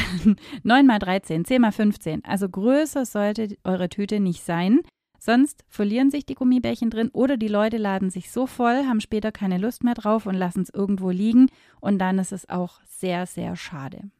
9 0.62 0.86
mal 0.86 0.98
13, 0.98 1.44
10 1.44 1.60
mal 1.60 1.72
15. 1.72 2.24
Also 2.24 2.48
größer 2.48 3.06
sollte 3.06 3.56
eure 3.64 3.88
Tüte 3.88 4.20
nicht 4.20 4.44
sein. 4.44 4.80
Sonst 5.24 5.64
verlieren 5.68 6.10
sich 6.10 6.26
die 6.26 6.34
Gummibärchen 6.34 6.90
drin 6.90 7.08
oder 7.08 7.38
die 7.38 7.48
Leute 7.48 7.78
laden 7.78 8.10
sich 8.10 8.30
so 8.30 8.46
voll, 8.46 8.84
haben 8.84 9.00
später 9.00 9.32
keine 9.32 9.56
Lust 9.56 9.82
mehr 9.82 9.94
drauf 9.94 10.26
und 10.26 10.34
lassen 10.34 10.60
es 10.60 10.68
irgendwo 10.68 11.08
liegen. 11.08 11.48
Und 11.80 11.98
dann 11.98 12.18
ist 12.18 12.30
es 12.30 12.46
auch 12.50 12.82
sehr, 12.84 13.24
sehr 13.24 13.56
schade. 13.56 14.10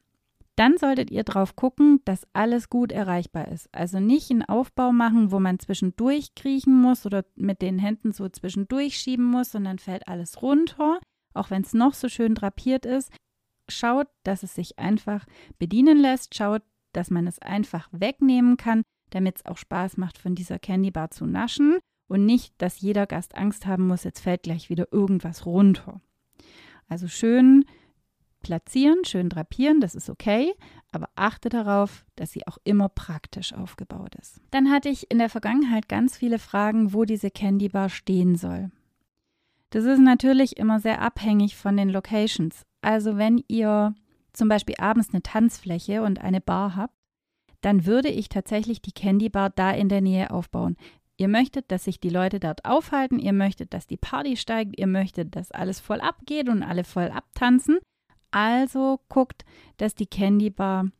Dann 0.57 0.79
solltet 0.79 1.11
ihr 1.11 1.23
drauf 1.23 1.57
gucken, 1.57 2.01
dass 2.07 2.27
alles 2.33 2.71
gut 2.71 2.91
erreichbar 2.91 3.49
ist. 3.49 3.69
Also 3.71 4.01
nicht 4.01 4.31
einen 4.31 4.47
Aufbau 4.47 4.93
machen, 4.93 5.31
wo 5.31 5.41
man 5.41 5.59
zwischendurch 5.59 6.35
kriechen 6.35 6.81
muss 6.81 7.05
oder 7.05 7.27
mit 7.35 7.61
den 7.61 7.79
Händen 7.79 8.13
so 8.13 8.27
zwischendurch 8.31 8.97
schieben 8.97 9.27
muss, 9.27 9.53
sondern 9.53 9.79
fällt 9.79 10.09
alles 10.09 10.41
runter, 10.41 11.01
auch 11.35 11.51
wenn 11.51 11.61
es 11.61 11.75
noch 11.75 11.93
so 11.93 12.09
schön 12.09 12.35
drapiert 12.35 12.87
ist. 12.87 13.13
Schaut, 13.69 14.07
dass 14.23 14.43
es 14.43 14.55
sich 14.55 14.79
einfach 14.79 15.27
bedienen 15.59 15.99
lässt. 15.99 16.35
Schaut, 16.35 16.63
dass 16.95 17.11
man 17.11 17.27
es 17.27 17.41
einfach 17.41 17.91
wegnehmen 17.93 18.57
kann, 18.57 18.85
damit 19.15 19.37
es 19.37 19.47
auch 19.47 19.57
Spaß 19.57 19.97
macht, 19.97 20.19
von 20.19 20.35
dieser 20.35 20.59
Candy 20.59 20.91
Bar 20.91 21.11
zu 21.11 21.27
naschen. 21.27 21.79
Und 22.07 22.27
nicht, 22.27 22.55
dass 22.59 22.81
jeder 22.81 23.07
Gast 23.07 23.35
Angst 23.35 23.67
haben 23.67 23.87
muss, 23.87 24.05
jetzt 24.05 24.21
fällt 24.21 24.43
gleich 24.43 24.69
wieder 24.69 24.93
irgendwas 24.93 25.47
runter. 25.47 26.01
Also 26.89 27.09
schön 27.09 27.65
platzieren, 28.45 29.05
schön 29.05 29.31
drapieren, 29.31 29.81
das 29.81 29.95
ist 29.95 30.11
okay, 30.11 30.53
aber 30.93 31.09
achte 31.17 31.49
darauf, 31.49 32.05
dass 32.15 32.31
sie 32.31 32.47
auch 32.47 32.59
immer 32.63 32.89
praktisch 32.91 33.55
aufgebaut 33.55 34.15
ist. 34.17 34.41
Dann 34.51 34.71
hatte 34.71 34.91
ich 34.91 35.11
in 35.11 35.19
der 35.19 35.31
Vergangenheit 35.31 35.89
ganz 35.89 36.17
viele 36.17 36.39
Fragen, 36.39 36.93
wo 36.93 37.05
diese 37.05 37.31
Candy 37.31 37.71
Bar 37.71 37.89
stehen 37.89 38.37
soll. 38.37 38.71
Das 39.71 39.85
ist 39.85 39.99
natürlich 39.99 40.57
immer 40.59 40.79
sehr 40.79 41.01
abhängig 41.01 41.57
von 41.57 41.77
den 41.77 41.89
Locations. 41.89 42.63
Also 42.83 43.17
wenn 43.17 43.43
ihr 43.49 43.95
zum 44.33 44.49
Beispiel 44.49 44.77
abends 44.79 45.09
eine 45.13 45.23
Tanzfläche 45.23 46.03
und 46.03 46.21
eine 46.21 46.41
Bar 46.41 46.77
habt, 46.77 46.95
dann 47.65 47.87
würde 47.87 48.09
ich 48.09 48.29
tatsächlich 48.29 48.83
die 48.83 48.93
Candy 48.93 49.31
Bar 49.31 49.51
da 49.51 49.71
in 49.71 49.89
der 49.89 50.03
Nähe 50.03 50.31
aufbauen. 50.31 50.77
Ihr 51.17 51.29
möchtet, 51.29 51.71
dass 51.71 51.85
sich 51.85 51.99
die 51.99 52.11
Leute 52.11 52.41
dort 52.41 52.65
aufhalten, 52.65 53.19
ihr 53.19 53.33
möchtet, 53.33 53.73
dass 53.73 53.87
die 53.87 53.97
Party 53.97 54.37
steigt, 54.37 54.79
ihr 54.79 54.87
möchtet, 54.87 55.35
dass 55.37 55.51
alles 55.51 55.81
voll 55.81 56.01
abgeht 56.01 56.49
und 56.49 56.63
alle 56.63 56.85
voll 56.85 57.11
abtanzen. 57.11 57.79
Also 58.31 59.01
guckt, 59.09 59.45
dass 59.77 59.95
die 59.95 60.07
Candy 60.07 60.51
Bar 60.51 60.91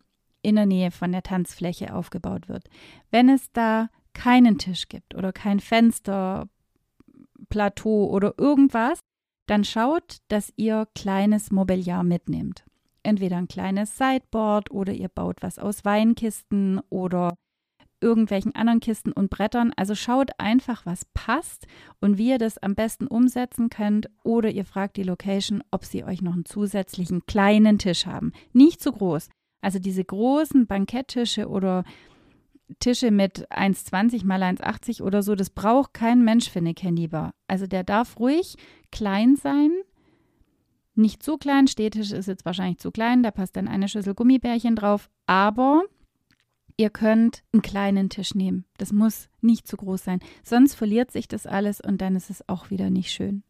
in 0.41 0.55
der 0.55 0.67
Nähe 0.67 0.91
von 0.91 1.13
der 1.13 1.23
Tanzfläche 1.23 1.95
aufgebaut 1.95 2.49
wird. 2.49 2.69
Wenn 3.11 3.29
es 3.29 3.51
da 3.53 3.89
keinen 4.13 4.57
Tisch 4.59 4.89
gibt 4.89 5.15
oder 5.15 5.33
kein 5.33 5.61
Fenster, 5.61 6.49
Plateau 7.49 8.09
oder 8.09 8.35
irgendwas, 8.39 9.01
dann 9.47 9.65
schaut, 9.65 10.19
dass 10.29 10.53
ihr 10.57 10.87
kleines 10.95 11.51
Mobiliar 11.51 12.05
mitnehmt. 12.05 12.65
Entweder 13.05 13.37
ein 13.37 13.49
kleines 13.49 13.97
Sideboard 13.97 14.71
oder 14.73 14.93
ihr 14.93 15.09
baut 15.09 15.37
was 15.43 15.61
aus 15.61 15.85
Weinkisten 15.85 16.81
oder 16.91 17.35
irgendwelchen 18.01 18.55
anderen 18.55 18.81
Kisten 18.81 19.13
und 19.13 19.31
Brettern. 19.31 19.73
Also 19.77 19.95
schaut 19.95 20.31
einfach, 20.39 20.85
was 20.85 21.05
passt 21.15 21.67
und 22.01 22.19
wie 22.19 22.31
ihr 22.31 22.39
das 22.39 22.59
am 22.59 22.75
besten 22.75 23.07
umsetzen 23.07 23.71
könnt. 23.71 24.11
Oder 24.25 24.51
ihr 24.51 24.65
fragt 24.65 24.97
die 24.97 25.03
Location, 25.03 25.63
ob 25.71 25.85
sie 25.85 26.05
euch 26.05 26.21
noch 26.21 26.35
einen 26.35 26.45
zusätzlichen 26.45 27.25
kleinen 27.27 27.79
Tisch 27.79 28.07
haben. 28.07 28.33
Nicht 28.53 28.83
zu 28.83 28.93
groß. 28.93 29.29
Also 29.63 29.79
diese 29.79 30.05
großen 30.05 30.67
Banketttische 30.67 31.49
oder 31.49 31.85
Tische 32.79 33.11
mit 33.11 33.51
1,20 33.51 34.25
mal 34.25 34.43
1,80 34.43 35.03
oder 35.03 35.23
so, 35.23 35.35
das 35.35 35.51
braucht 35.51 35.95
kein 35.95 36.25
Mensch 36.25 36.51
für 36.51 36.59
eine 36.59 36.75
Candy 36.75 37.09
Bar. 37.09 37.33
Also 37.49 37.67
der 37.67 37.85
darf 37.85 38.19
ruhig 38.19 38.57
klein 38.91 39.37
sein. 39.37 39.71
Nicht 40.95 41.23
zu 41.23 41.39
klein, 41.39 41.67
Stehtisch 41.67 42.13
ist 42.13 42.27
jetzt 42.27 42.45
wahrscheinlich 42.45 42.79
zu 42.79 42.93
klein, 42.93 43.23
da 43.23 43.31
passt 43.33 43.57
dann 43.57 43.67
eine 43.67 43.89
Schüssel 43.89 44.15
Gummibärchen 44.15 44.77
drauf. 44.77 45.11
Aber 45.27 45.83
ihr 46.77 46.91
könnt 46.91 47.43
einen 47.53 47.63
kleinen 47.63 48.11
Tisch 48.11 48.35
nehmen. 48.35 48.65
Das 48.79 48.93
muss 48.93 49.29
nicht 49.41 49.67
zu 49.67 49.77
groß 49.77 50.05
sein. 50.05 50.21
Sonst 50.45 50.75
verliert 50.75 51.11
sich 51.11 51.27
das 51.27 51.47
alles 51.47 51.81
und 51.81 52.01
dann 52.01 52.15
ist 52.15 52.31
es 52.31 52.49
auch 52.49 52.71
wieder 52.71 52.91
nicht 52.91 53.11
schön. 53.11 53.43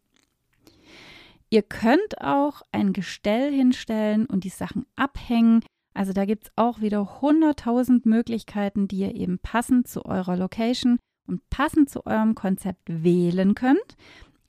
Ihr 1.51 1.63
könnt 1.63 2.21
auch 2.21 2.63
ein 2.73 2.93
Gestell 2.93 3.53
hinstellen 3.53 4.27
und 4.27 4.45
die 4.45 4.49
Sachen 4.49 4.87
abhängen. 4.97 5.63
Also 5.93 6.13
da 6.13 6.25
gibt 6.25 6.45
es 6.45 6.53
auch 6.57 6.81
wieder 6.81 7.21
100.000 7.21 8.09
Möglichkeiten, 8.09 8.89
die 8.89 9.01
ihr 9.01 9.15
eben 9.15 9.39
passend 9.39 9.87
zu 9.87 10.07
eurer 10.07 10.37
Location 10.37 10.99
und 11.27 11.49
passend 11.51 11.91
zu 11.91 12.07
eurem 12.07 12.35
Konzept 12.35 12.83
wählen 12.87 13.55
könnt 13.55 13.97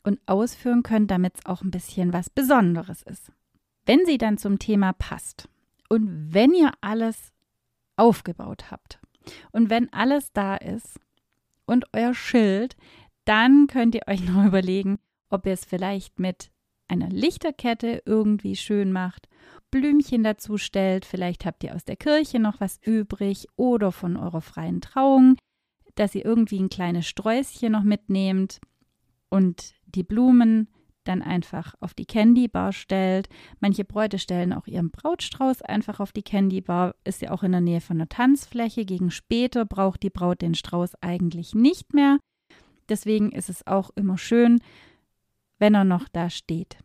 und 0.05 0.19
ausführen 0.25 0.83
könnt, 0.83 1.12
damit 1.12 1.38
es 1.38 1.45
auch 1.45 1.62
ein 1.62 1.71
bisschen 1.71 2.13
was 2.13 2.29
Besonderes 2.29 3.01
ist. 3.03 3.31
Wenn 3.85 4.05
sie 4.05 4.17
dann 4.17 4.38
zum 4.38 4.59
Thema 4.59 4.93
passt 4.93 5.50
und 5.89 6.33
wenn 6.33 6.53
ihr 6.53 6.71
alles 6.81 7.33
aufgebaut 7.95 8.71
habt 8.71 9.00
und 9.51 9.69
wenn 9.69 9.91
alles 9.93 10.31
da 10.33 10.55
ist 10.55 11.00
und 11.65 11.85
euer 11.93 12.13
Schild, 12.13 12.75
dann 13.25 13.67
könnt 13.67 13.95
ihr 13.95 14.07
euch 14.07 14.24
noch 14.27 14.45
überlegen, 14.45 15.00
ob 15.29 15.45
ihr 15.45 15.53
es 15.53 15.65
vielleicht 15.65 16.19
mit 16.19 16.51
einer 16.88 17.09
Lichterkette 17.09 18.03
irgendwie 18.05 18.55
schön 18.55 18.91
macht 18.91 19.27
Blümchen 19.75 20.24
dazu 20.24 20.57
stellt. 20.57 21.05
Vielleicht 21.05 21.45
habt 21.45 21.63
ihr 21.63 21.75
aus 21.75 21.83
der 21.83 21.97
Kirche 21.97 22.39
noch 22.39 22.62
was 22.62 22.79
übrig 22.81 23.47
oder 23.57 23.91
von 23.91 24.15
eurer 24.15 24.41
freien 24.41 24.79
Trauung, 24.79 25.35
dass 25.95 26.15
ihr 26.15 26.24
irgendwie 26.24 26.59
ein 26.59 26.69
kleines 26.69 27.07
Sträußchen 27.07 27.74
noch 27.74 27.83
mitnehmt 27.83 28.62
und 29.29 29.75
die 29.86 30.04
Blumen 30.04 30.68
dann 31.04 31.22
einfach 31.22 31.75
auf 31.80 31.94
die 31.94 32.06
Candy 32.06 32.48
Bar 32.48 32.74
stellt. 32.74 33.30
Manche 33.60 33.86
Bräute 33.86 34.20
stellen 34.20 34.54
auch 34.54 34.68
ihren 34.68 34.92
Brautstrauß 34.92 35.62
einfach 35.62 36.00
auf 36.00 36.12
die 36.12 36.24
Candy 36.24 36.62
Bar. 36.62 36.96
Ist 37.04 37.22
ja 37.22 37.32
auch 37.32 37.44
in 37.44 37.51
der 37.51 37.62
Nähe 37.62 37.82
von 37.82 37.98
der 37.98 38.10
Tanzfläche. 38.10 38.86
Gegen 38.86 39.12
später 39.12 39.65
braucht 39.65 40.04
die 40.04 40.10
Braut 40.10 40.42
den 40.42 40.56
Strauß 40.56 40.96
eigentlich 41.01 41.54
nicht 41.56 41.94
mehr. 41.94 42.20
Deswegen 42.89 43.32
ist 43.32 43.50
es 43.50 43.65
auch 43.65 43.92
immer 43.96 44.18
schön, 44.18 44.60
wenn 45.60 45.75
er 45.75 45.86
noch 45.86 46.08
da 46.08 46.30
steht. 46.30 46.77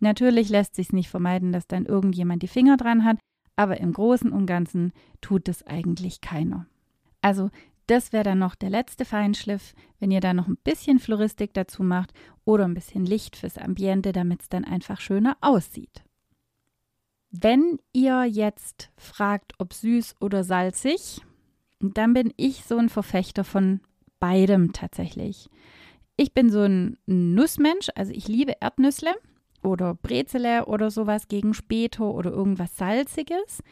Natürlich 0.00 0.48
lässt 0.48 0.76
sich 0.76 0.92
nicht 0.92 1.08
vermeiden, 1.08 1.52
dass 1.52 1.66
dann 1.66 1.86
irgendjemand 1.86 2.42
die 2.42 2.48
Finger 2.48 2.76
dran 2.76 3.04
hat, 3.04 3.18
aber 3.56 3.80
im 3.80 3.92
Großen 3.92 4.30
und 4.30 4.46
Ganzen 4.46 4.92
tut 5.20 5.48
es 5.48 5.66
eigentlich 5.66 6.20
keiner. 6.20 6.66
Also 7.20 7.50
das 7.88 8.12
wäre 8.12 8.24
dann 8.24 8.38
noch 8.38 8.54
der 8.54 8.70
letzte 8.70 9.04
Feinschliff, 9.04 9.74
wenn 9.98 10.10
ihr 10.10 10.20
da 10.20 10.34
noch 10.34 10.46
ein 10.46 10.58
bisschen 10.62 10.98
Floristik 10.98 11.54
dazu 11.54 11.82
macht 11.82 12.12
oder 12.44 12.64
ein 12.64 12.74
bisschen 12.74 13.04
Licht 13.04 13.36
fürs 13.36 13.58
Ambiente, 13.58 14.12
damit 14.12 14.42
es 14.42 14.48
dann 14.48 14.64
einfach 14.64 15.00
schöner 15.00 15.36
aussieht. 15.40 16.04
Wenn 17.30 17.78
ihr 17.92 18.24
jetzt 18.24 18.90
fragt, 18.96 19.54
ob 19.58 19.74
süß 19.74 20.16
oder 20.20 20.44
salzig, 20.44 21.20
dann 21.80 22.14
bin 22.14 22.32
ich 22.36 22.64
so 22.64 22.76
ein 22.76 22.88
Verfechter 22.88 23.44
von 23.44 23.80
beidem 24.18 24.72
tatsächlich. 24.72 25.48
Ich 26.16 26.34
bin 26.34 26.50
so 26.50 26.62
ein 26.62 26.98
Nussmensch, 27.06 27.88
also 27.94 28.12
ich 28.12 28.28
liebe 28.28 28.56
Erdnüssle 28.60 29.14
oder 29.62 29.94
Brezele 29.94 30.66
oder 30.66 30.90
sowas 30.90 31.28
gegen 31.28 31.54
Späto 31.54 32.10
oder 32.10 32.30
irgendwas 32.30 32.76
Salziges. 32.76 33.62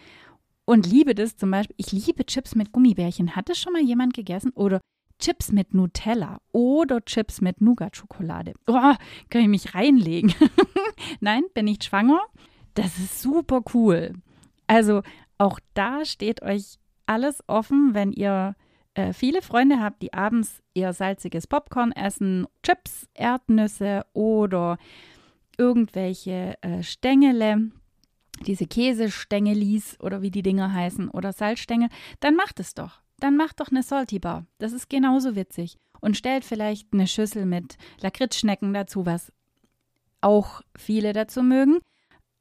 Und 0.67 0.87
liebe 0.87 1.15
das 1.15 1.37
zum 1.37 1.51
Beispiel, 1.53 1.77
ich 1.79 1.93
liebe 1.93 2.27
Chips 2.27 2.55
mit 2.55 2.73
Gummibärchen. 2.73 3.37
Hat 3.37 3.49
das 3.49 3.59
schon 3.59 3.73
mal 3.73 3.83
jemand 3.83 4.15
gegessen? 4.15 4.51
Oder 4.51 4.81
Chips 5.19 5.51
mit 5.53 5.73
Nutella 5.73 6.41
oder 6.53 7.03
Chips 7.05 7.41
mit 7.41 7.61
Nougat-Schokolade. 7.61 8.53
Oh, 8.67 8.95
kann 9.31 9.43
ich 9.43 9.49
mich 9.49 9.75
reinlegen? 9.75 10.35
Nein, 11.21 11.45
bin 11.55 11.65
nicht 11.67 11.85
schwanger. 11.85 12.21
Das 12.75 12.99
ist 12.99 13.23
super 13.23 13.63
cool. 13.73 14.13
Also 14.67 15.03
auch 15.39 15.59
da 15.73 16.05
steht 16.05 16.43
euch 16.43 16.79
alles 17.07 17.43
offen, 17.47 17.95
wenn 17.95 18.13
ihr 18.13 18.57
äh, 18.95 19.13
viele 19.13 19.43
Freunde 19.43 19.81
habt, 19.81 20.03
die 20.03 20.13
abends 20.13 20.63
eher 20.75 20.93
salziges 20.93 21.47
Popcorn 21.47 21.93
essen, 21.93 22.47
Chips, 22.63 23.09
Erdnüsse 23.15 24.05
oder 24.13 24.79
irgendwelche 25.57 26.55
äh, 26.61 26.83
Stängele, 26.83 27.71
diese 28.45 28.67
Käsestängelis 28.67 29.99
oder 30.01 30.23
wie 30.23 30.31
die 30.31 30.43
Dinger 30.43 30.73
heißen 30.73 31.09
oder 31.09 31.33
Salzstängel, 31.33 31.89
dann 32.21 32.37
macht 32.37 32.61
es 32.61 32.75
doch. 32.75 33.01
Dann 33.19 33.37
macht 33.37 33.61
doch 33.61 33.69
eine 33.71 33.83
Salty 33.83 34.19
Bar. 34.19 34.47
Das 34.59 34.73
ist 34.73 34.91
genauso 34.91 35.37
witzig. 35.37 35.79
Und 36.01 36.17
stellt 36.17 36.45
vielleicht 36.45 36.93
eine 36.93 37.07
Schüssel 37.07 37.47
mit 37.47 37.79
Lakritzschnecken 38.01 38.75
dazu, 38.75 39.07
was 39.07 39.33
auch 40.21 40.61
viele 40.77 41.13
dazu 41.13 41.43
mögen. 41.43 41.79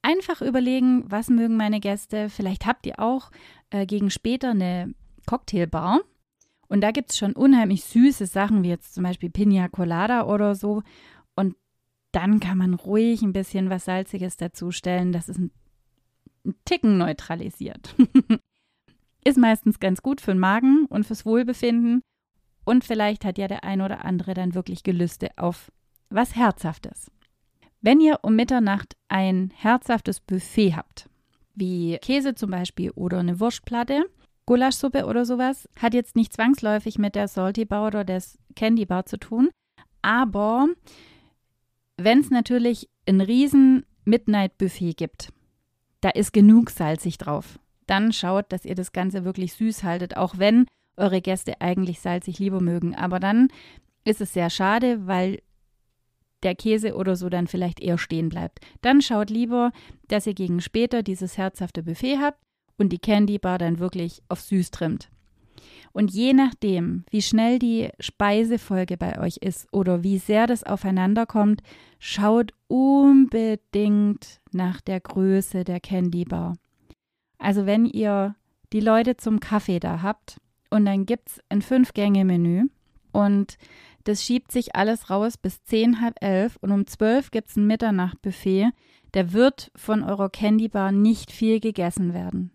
Einfach 0.02 0.42
überlegen, 0.42 1.04
was 1.10 1.30
mögen 1.30 1.56
meine 1.56 1.80
Gäste. 1.80 2.30
Vielleicht 2.30 2.66
habt 2.66 2.86
ihr 2.86 3.00
auch 3.00 3.32
äh, 3.70 3.86
gegen 3.86 4.10
später 4.10 4.52
eine 4.52 4.94
Cocktailbar. 5.26 6.02
Und 6.68 6.82
da 6.82 6.92
gibt 6.92 7.12
es 7.12 7.18
schon 7.18 7.34
unheimlich 7.34 7.84
süße 7.86 8.26
Sachen, 8.26 8.64
wie 8.64 8.70
jetzt 8.70 8.96
zum 8.96 9.04
Beispiel 9.04 9.30
Pina 9.30 9.68
Colada 9.68 10.26
oder 10.26 10.56
so. 10.56 10.84
Und 11.36 11.56
dann 12.12 12.40
kann 12.40 12.58
man 12.58 12.74
ruhig 12.74 13.22
ein 13.22 13.34
bisschen 13.34 13.70
was 13.70 13.86
Salziges 13.86 14.38
dazustellen. 14.38 15.12
Das 15.12 15.30
ist 15.30 15.38
ein, 15.38 15.52
ein 16.46 16.56
Ticken 16.66 16.98
neutralisiert. 16.98 17.96
ist 19.26 19.38
meistens 19.38 19.80
ganz 19.80 20.02
gut 20.02 20.22
für 20.22 20.32
den 20.32 20.40
Magen 20.40 20.86
und 20.86 21.06
fürs 21.06 21.26
Wohlbefinden. 21.26 22.02
Und 22.64 22.84
vielleicht 22.84 23.26
hat 23.26 23.38
ja 23.38 23.48
der 23.48 23.64
ein 23.64 23.82
oder 23.82 24.06
andere 24.06 24.34
dann 24.34 24.56
wirklich 24.56 24.84
Gelüste 24.84 25.30
auf 25.38 25.72
was 26.10 26.36
Herzhaftes. 26.36 27.12
Wenn 27.82 28.00
ihr 28.00 28.20
um 28.24 28.36
Mitternacht 28.36 28.96
ein 29.08 29.52
herzhaftes 29.56 30.20
Buffet 30.20 30.76
habt, 30.76 31.10
wie 31.54 31.98
Käse 32.02 32.36
zum 32.36 32.52
Beispiel 32.52 32.92
oder 32.92 33.20
eine 33.20 33.40
Wurstplatte, 33.40 34.06
Gulaschsuppe 34.46 35.06
oder 35.06 35.26
sowas, 35.26 35.68
hat 35.80 35.94
jetzt 35.94 36.16
nicht 36.16 36.34
zwangsläufig 36.34 36.98
mit 36.98 37.16
der 37.16 37.28
Salty 37.28 37.66
Bar 37.66 37.88
oder 37.88 38.04
der 38.04 38.22
Candy 38.56 38.86
Bar 38.86 39.06
zu 39.06 39.18
tun, 39.18 39.50
aber 40.02 40.68
wenn 41.98 42.20
es 42.20 42.30
natürlich 42.30 42.90
ein 43.08 43.22
riesen 43.22 43.86
Midnight 44.04 44.58
Buffet 44.58 44.94
gibt, 44.94 45.30
da 46.06 46.12
ist 46.12 46.34
genug 46.34 46.70
salzig 46.70 47.18
drauf. 47.18 47.58
Dann 47.88 48.14
schaut, 48.14 48.52
dass 48.52 48.64
ihr 48.64 48.76
das 48.76 48.92
Ganze 48.92 49.26
wirklich 49.26 49.54
süß 49.54 49.84
haltet, 49.84 50.18
auch 50.18 50.38
wenn 50.38 50.68
eure 50.98 51.20
Gäste 51.20 51.62
eigentlich 51.62 52.00
salzig 52.00 52.38
lieber 52.38 52.62
mögen. 52.62 52.94
Aber 52.94 53.20
dann 53.20 53.48
ist 54.04 54.22
es 54.22 54.32
sehr 54.32 54.52
schade, 54.52 55.08
weil 55.08 55.42
der 56.44 56.54
Käse 56.54 56.96
oder 56.96 57.16
so 57.16 57.28
dann 57.28 57.48
vielleicht 57.48 57.80
eher 57.80 57.98
stehen 57.98 58.30
bleibt. 58.30 58.60
Dann 58.82 59.02
schaut 59.02 59.32
lieber, 59.32 59.72
dass 60.08 60.28
ihr 60.28 60.36
gegen 60.36 60.62
später 60.62 61.02
dieses 61.02 61.40
herzhafte 61.40 61.82
Buffet 61.82 62.20
habt 62.22 62.40
und 62.78 62.90
die 62.90 63.00
Candy 63.00 63.40
Bar 63.40 63.58
dann 63.58 63.80
wirklich 63.80 64.22
auf 64.30 64.42
süß 64.42 64.70
trimmt. 64.70 65.10
Und 65.96 66.12
je 66.12 66.34
nachdem, 66.34 67.06
wie 67.10 67.22
schnell 67.22 67.58
die 67.58 67.88
Speisefolge 68.02 68.98
bei 68.98 69.18
euch 69.18 69.38
ist 69.38 69.66
oder 69.72 70.04
wie 70.04 70.18
sehr 70.18 70.46
das 70.46 70.66
aufeinander 70.66 71.26
kommt, 71.26 71.62
schaut 72.00 72.52
unbedingt 72.68 74.42
nach 74.52 74.82
der 74.82 75.00
Größe 75.00 75.64
der 75.64 75.80
Candy 75.80 76.26
Bar. 76.26 76.58
Also 77.38 77.66
wenn 77.66 77.86
ihr 77.86 78.36
die 78.74 78.82
Leute 78.82 79.16
zum 79.16 79.40
Kaffee 79.40 79.80
da 79.80 80.02
habt 80.02 80.42
und 80.70 80.84
dann 80.84 81.06
gibt 81.06 81.30
es 81.30 81.40
ein 81.48 81.62
Fünf-Gänge-Menü 81.62 82.66
und 83.14 83.58
das 84.04 84.22
schiebt 84.22 84.52
sich 84.52 84.76
alles 84.76 85.10
raus 85.10 85.38
bis 85.38 85.64
zehn, 85.64 86.02
halb 86.02 86.22
elf 86.22 86.58
und 86.60 86.74
um 86.74 86.88
zwölf 86.88 87.32
gibt 87.32 87.52
es 87.52 87.56
ein 87.56 87.68
Mitternachtbuffet, 87.68 88.72
da 89.14 89.32
wird 89.32 89.72
von 89.78 90.04
eurer 90.04 90.30
Candy 90.30 90.68
Bar 90.68 90.92
nicht 90.92 91.32
viel 91.32 91.62
gegessen 91.62 92.14
werden. 92.14 92.52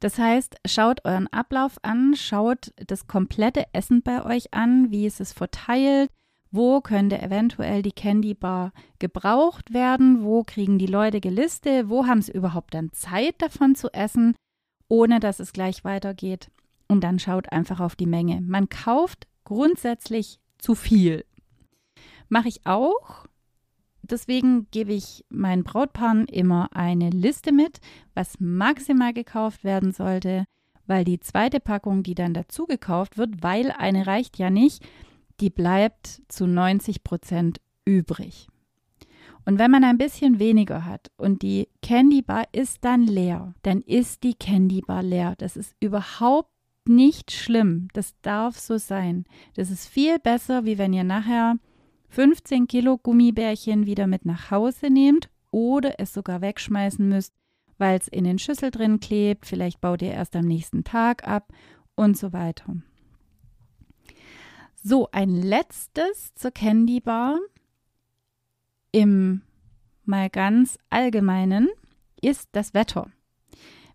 Das 0.00 0.18
heißt, 0.18 0.56
schaut 0.66 1.04
euren 1.04 1.28
Ablauf 1.28 1.78
an, 1.82 2.14
schaut 2.16 2.72
das 2.76 3.06
komplette 3.06 3.64
Essen 3.72 4.02
bei 4.02 4.24
euch 4.24 4.52
an, 4.52 4.90
wie 4.90 5.06
ist 5.06 5.20
es 5.20 5.32
verteilt, 5.32 6.10
wo 6.50 6.80
könnte 6.80 7.20
eventuell 7.20 7.82
die 7.82 7.92
Candy 7.92 8.34
Bar 8.34 8.72
gebraucht 9.00 9.74
werden, 9.74 10.22
wo 10.22 10.44
kriegen 10.44 10.78
die 10.78 10.86
Leute 10.86 11.20
Geliste, 11.20 11.88
wo 11.88 12.06
haben 12.06 12.22
sie 12.22 12.32
überhaupt 12.32 12.74
dann 12.74 12.92
Zeit 12.92 13.42
davon 13.42 13.74
zu 13.74 13.92
essen, 13.92 14.36
ohne 14.88 15.18
dass 15.18 15.40
es 15.40 15.52
gleich 15.52 15.84
weitergeht. 15.84 16.50
Und 16.86 17.02
dann 17.02 17.18
schaut 17.18 17.50
einfach 17.50 17.80
auf 17.80 17.96
die 17.96 18.06
Menge. 18.06 18.40
Man 18.40 18.68
kauft 18.68 19.26
grundsätzlich 19.42 20.38
zu 20.58 20.74
viel. 20.74 21.24
Mache 22.28 22.48
ich 22.48 22.66
auch. 22.66 23.26
Deswegen 24.10 24.66
gebe 24.70 24.92
ich 24.92 25.24
meinen 25.28 25.64
Brautpaaren 25.64 26.26
immer 26.26 26.68
eine 26.74 27.10
Liste 27.10 27.52
mit, 27.52 27.80
was 28.14 28.38
maximal 28.38 29.12
gekauft 29.12 29.64
werden 29.64 29.92
sollte, 29.92 30.44
weil 30.86 31.04
die 31.04 31.20
zweite 31.20 31.60
Packung, 31.60 32.02
die 32.02 32.14
dann 32.14 32.34
dazu 32.34 32.66
gekauft 32.66 33.16
wird, 33.16 33.42
weil 33.42 33.70
eine 33.70 34.06
reicht 34.06 34.38
ja 34.38 34.50
nicht, 34.50 34.84
die 35.40 35.50
bleibt 35.50 36.22
zu 36.28 36.46
90 36.46 37.02
Prozent 37.02 37.60
übrig. 37.84 38.48
Und 39.46 39.58
wenn 39.58 39.70
man 39.70 39.84
ein 39.84 39.98
bisschen 39.98 40.38
weniger 40.38 40.84
hat 40.84 41.10
und 41.16 41.42
die 41.42 41.68
Candy 41.82 42.22
Bar 42.22 42.44
ist 42.52 42.84
dann 42.84 43.02
leer, 43.02 43.54
dann 43.62 43.82
ist 43.82 44.22
die 44.22 44.34
Candy 44.34 44.80
Bar 44.80 45.02
leer. 45.02 45.34
Das 45.36 45.56
ist 45.56 45.74
überhaupt 45.80 46.50
nicht 46.86 47.30
schlimm. 47.30 47.88
Das 47.92 48.14
darf 48.22 48.58
so 48.58 48.78
sein. 48.78 49.24
Das 49.54 49.70
ist 49.70 49.86
viel 49.86 50.18
besser, 50.18 50.64
wie 50.64 50.78
wenn 50.78 50.92
ihr 50.92 51.04
nachher 51.04 51.56
15 52.14 52.68
Kilo 52.68 52.96
Gummibärchen 52.96 53.86
wieder 53.86 54.06
mit 54.06 54.24
nach 54.24 54.52
Hause 54.52 54.88
nehmt 54.88 55.30
oder 55.50 55.98
es 55.98 56.14
sogar 56.14 56.42
wegschmeißen 56.42 57.08
müsst, 57.08 57.34
weil 57.76 57.98
es 57.98 58.06
in 58.06 58.22
den 58.22 58.38
Schüssel 58.38 58.70
drin 58.70 59.00
klebt. 59.00 59.46
Vielleicht 59.46 59.80
baut 59.80 60.00
ihr 60.00 60.12
erst 60.12 60.36
am 60.36 60.44
nächsten 60.44 60.84
Tag 60.84 61.26
ab 61.26 61.52
und 61.96 62.16
so 62.16 62.32
weiter. 62.32 62.76
So, 64.76 65.08
ein 65.10 65.28
letztes 65.30 66.32
zur 66.36 66.52
Candy 66.52 67.00
Bar 67.00 67.40
im 68.92 69.42
mal 70.04 70.30
ganz 70.30 70.78
allgemeinen 70.90 71.68
ist 72.22 72.48
das 72.52 72.74
Wetter. 72.74 73.10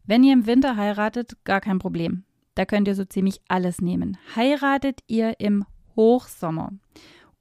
Wenn 0.04 0.26
ihr 0.26 0.34
im 0.34 0.46
Winter 0.46 0.76
heiratet, 0.76 1.38
gar 1.46 1.62
kein 1.62 1.80
Problem. 1.80 2.26
Da 2.56 2.66
könnt 2.66 2.90
ihr 2.90 2.96
so 2.96 3.06
ziemlich 3.06 3.40
alles 3.48 3.80
nehmen. 3.80 4.18
Heiratet 4.36 5.04
ihr 5.08 5.40
im 5.40 5.66
Hochsommer 5.96 6.74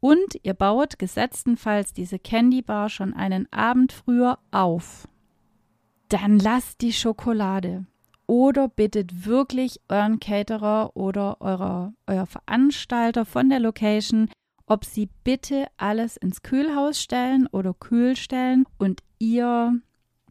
und 0.00 0.38
ihr 0.42 0.54
baut 0.54 0.98
gesetztenfalls 0.98 1.92
diese 1.92 2.18
Candy 2.18 2.62
Bar 2.62 2.88
schon 2.88 3.14
einen 3.14 3.52
Abend 3.52 3.92
früher 3.92 4.38
auf, 4.50 5.08
dann 6.08 6.38
lasst 6.38 6.80
die 6.80 6.92
Schokolade. 6.92 7.86
Oder 8.26 8.68
bittet 8.68 9.26
wirklich 9.26 9.80
euren 9.88 10.20
Caterer 10.20 10.94
oder 10.94 11.40
eurer, 11.40 11.94
euer 12.06 12.26
Veranstalter 12.26 13.24
von 13.24 13.48
der 13.48 13.58
Location, 13.58 14.28
ob 14.66 14.84
sie 14.84 15.08
bitte 15.24 15.66
alles 15.78 16.18
ins 16.18 16.42
Kühlhaus 16.42 17.00
stellen 17.00 17.46
oder 17.46 17.72
kühl 17.72 18.16
stellen 18.16 18.66
und 18.76 19.02
ihr 19.18 19.80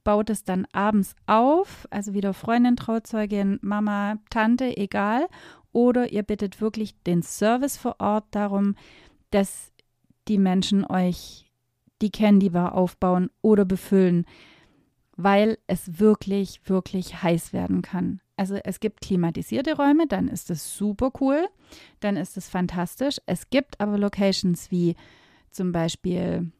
baut 0.03 0.29
es 0.29 0.43
dann 0.43 0.65
abends 0.71 1.15
auf, 1.25 1.87
also 1.89 2.13
wieder 2.13 2.33
Freundin, 2.33 2.77
Trauzeugin, 2.77 3.59
Mama, 3.61 4.17
Tante, 4.29 4.77
egal, 4.77 5.27
oder 5.73 6.13
ihr 6.13 6.23
bittet 6.23 6.61
wirklich 6.61 6.95
den 7.03 7.23
Service 7.23 7.77
vor 7.77 7.95
Ort 7.99 8.25
darum, 8.31 8.75
dass 9.31 9.71
die 10.27 10.37
Menschen 10.37 10.85
euch 10.85 11.51
die 12.01 12.11
Candy 12.11 12.49
Bar 12.49 12.75
aufbauen 12.75 13.29
oder 13.41 13.65
befüllen 13.65 14.25
weil 15.17 15.57
es 15.65 15.99
wirklich, 15.99 16.61
wirklich 16.65 17.21
heiß 17.21 17.51
werden 17.51 17.81
kann. 17.81 18.21
Also 18.37 18.55
es 18.63 18.79
gibt 18.79 19.01
klimatisierte 19.01 19.75
Räume, 19.75 20.05
dann 20.07 20.27
ist 20.27 20.51
es 20.51 20.77
super 20.77 21.11
cool, 21.19 21.47
dann 21.99 22.15
ist 22.15 22.37
es 22.37 22.47
fantastisch. 22.47 23.17
Es 23.25 23.49
gibt 23.49 23.81
aber 23.81 23.97
Locations 23.97 24.69
wie 24.69 24.95
zum 25.49 25.71
Beispiel 25.71 26.51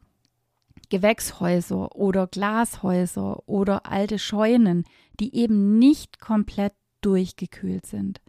Gewächshäuser 0.90 1.94
oder 1.94 2.26
Glashäuser 2.26 3.48
oder 3.48 3.86
alte 3.86 4.18
Scheunen, 4.18 4.84
die 5.20 5.36
eben 5.36 5.78
nicht 5.78 6.18
komplett 6.18 6.74
durchgekühlt 7.00 7.86
sind. 7.86 8.20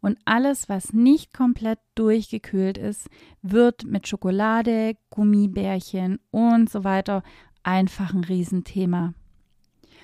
Und 0.00 0.18
alles, 0.24 0.68
was 0.68 0.92
nicht 0.92 1.32
komplett 1.32 1.80
durchgekühlt 1.94 2.78
ist, 2.78 3.08
wird 3.42 3.84
mit 3.84 4.06
Schokolade, 4.06 4.96
Gummibärchen 5.10 6.20
und 6.30 6.70
so 6.70 6.84
weiter 6.84 7.22
einfach 7.62 8.14
ein 8.14 8.24
Riesenthema. 8.24 9.14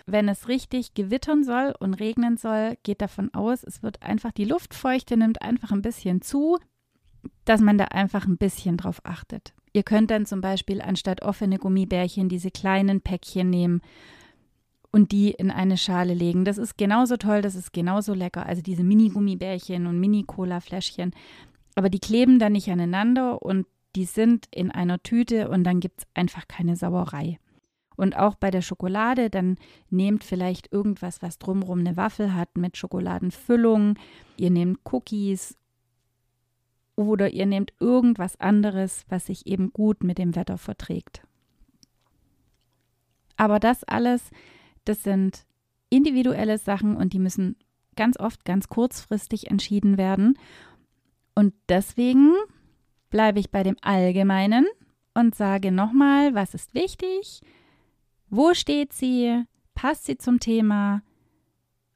Wenn 0.06 0.28
es 0.28 0.48
richtig 0.48 0.94
gewittern 0.94 1.44
soll 1.44 1.74
und 1.78 1.94
regnen 1.94 2.36
soll, 2.36 2.76
geht 2.82 3.00
davon 3.00 3.32
aus, 3.32 3.64
es 3.64 3.82
wird 3.82 4.02
einfach, 4.02 4.32
die 4.32 4.44
Luftfeuchte 4.44 5.16
nimmt 5.16 5.40
einfach 5.40 5.70
ein 5.70 5.82
bisschen 5.82 6.20
zu, 6.20 6.58
dass 7.44 7.60
man 7.60 7.78
da 7.78 7.86
einfach 7.86 8.26
ein 8.26 8.36
bisschen 8.36 8.76
drauf 8.76 9.00
achtet. 9.04 9.54
Ihr 9.72 9.82
könnt 9.82 10.10
dann 10.10 10.26
zum 10.26 10.40
Beispiel 10.40 10.82
anstatt 10.82 11.22
offene 11.22 11.58
Gummibärchen 11.58 12.28
diese 12.28 12.50
kleinen 12.50 13.00
Päckchen 13.00 13.48
nehmen 13.48 13.80
und 14.94 15.10
die 15.10 15.32
in 15.32 15.50
eine 15.50 15.76
Schale 15.76 16.14
legen. 16.14 16.44
Das 16.44 16.56
ist 16.56 16.78
genauso 16.78 17.16
toll, 17.16 17.42
das 17.42 17.56
ist 17.56 17.72
genauso 17.72 18.14
lecker. 18.14 18.46
Also 18.46 18.62
diese 18.62 18.84
Mini-Gummibärchen 18.84 19.88
und 19.88 19.98
Mini-Cola-Fläschchen. 19.98 21.10
Aber 21.74 21.90
die 21.90 21.98
kleben 21.98 22.38
dann 22.38 22.52
nicht 22.52 22.70
aneinander 22.70 23.42
und 23.42 23.66
die 23.96 24.04
sind 24.04 24.46
in 24.52 24.70
einer 24.70 25.02
Tüte 25.02 25.48
und 25.48 25.64
dann 25.64 25.80
gibt 25.80 26.02
es 26.02 26.06
einfach 26.14 26.46
keine 26.46 26.76
Sauerei. 26.76 27.40
Und 27.96 28.16
auch 28.16 28.36
bei 28.36 28.52
der 28.52 28.62
Schokolade, 28.62 29.30
dann 29.30 29.56
nehmt 29.90 30.22
vielleicht 30.22 30.72
irgendwas, 30.72 31.22
was 31.22 31.40
drumherum 31.40 31.80
eine 31.80 31.96
Waffel 31.96 32.32
hat 32.32 32.56
mit 32.56 32.76
Schokoladenfüllung. 32.76 33.98
Ihr 34.36 34.50
nehmt 34.50 34.78
Cookies 34.92 35.56
oder 36.94 37.30
ihr 37.30 37.46
nehmt 37.46 37.72
irgendwas 37.80 38.38
anderes, 38.38 39.04
was 39.08 39.26
sich 39.26 39.44
eben 39.48 39.72
gut 39.72 40.04
mit 40.04 40.18
dem 40.18 40.36
Wetter 40.36 40.56
verträgt. 40.56 41.26
Aber 43.36 43.58
das 43.58 43.82
alles, 43.82 44.30
das 44.84 45.02
sind 45.02 45.46
individuelle 45.90 46.58
Sachen 46.58 46.96
und 46.96 47.12
die 47.12 47.18
müssen 47.18 47.56
ganz 47.96 48.18
oft 48.18 48.44
ganz 48.44 48.68
kurzfristig 48.68 49.50
entschieden 49.50 49.98
werden. 49.98 50.38
Und 51.34 51.54
deswegen 51.68 52.32
bleibe 53.10 53.40
ich 53.40 53.50
bei 53.50 53.62
dem 53.62 53.76
Allgemeinen 53.80 54.66
und 55.14 55.34
sage 55.34 55.70
nochmal, 55.70 56.34
was 56.34 56.54
ist 56.54 56.74
wichtig? 56.74 57.40
Wo 58.28 58.54
steht 58.54 58.92
sie? 58.92 59.44
Passt 59.74 60.06
sie 60.06 60.16
zum 60.16 60.40
Thema? 60.40 61.02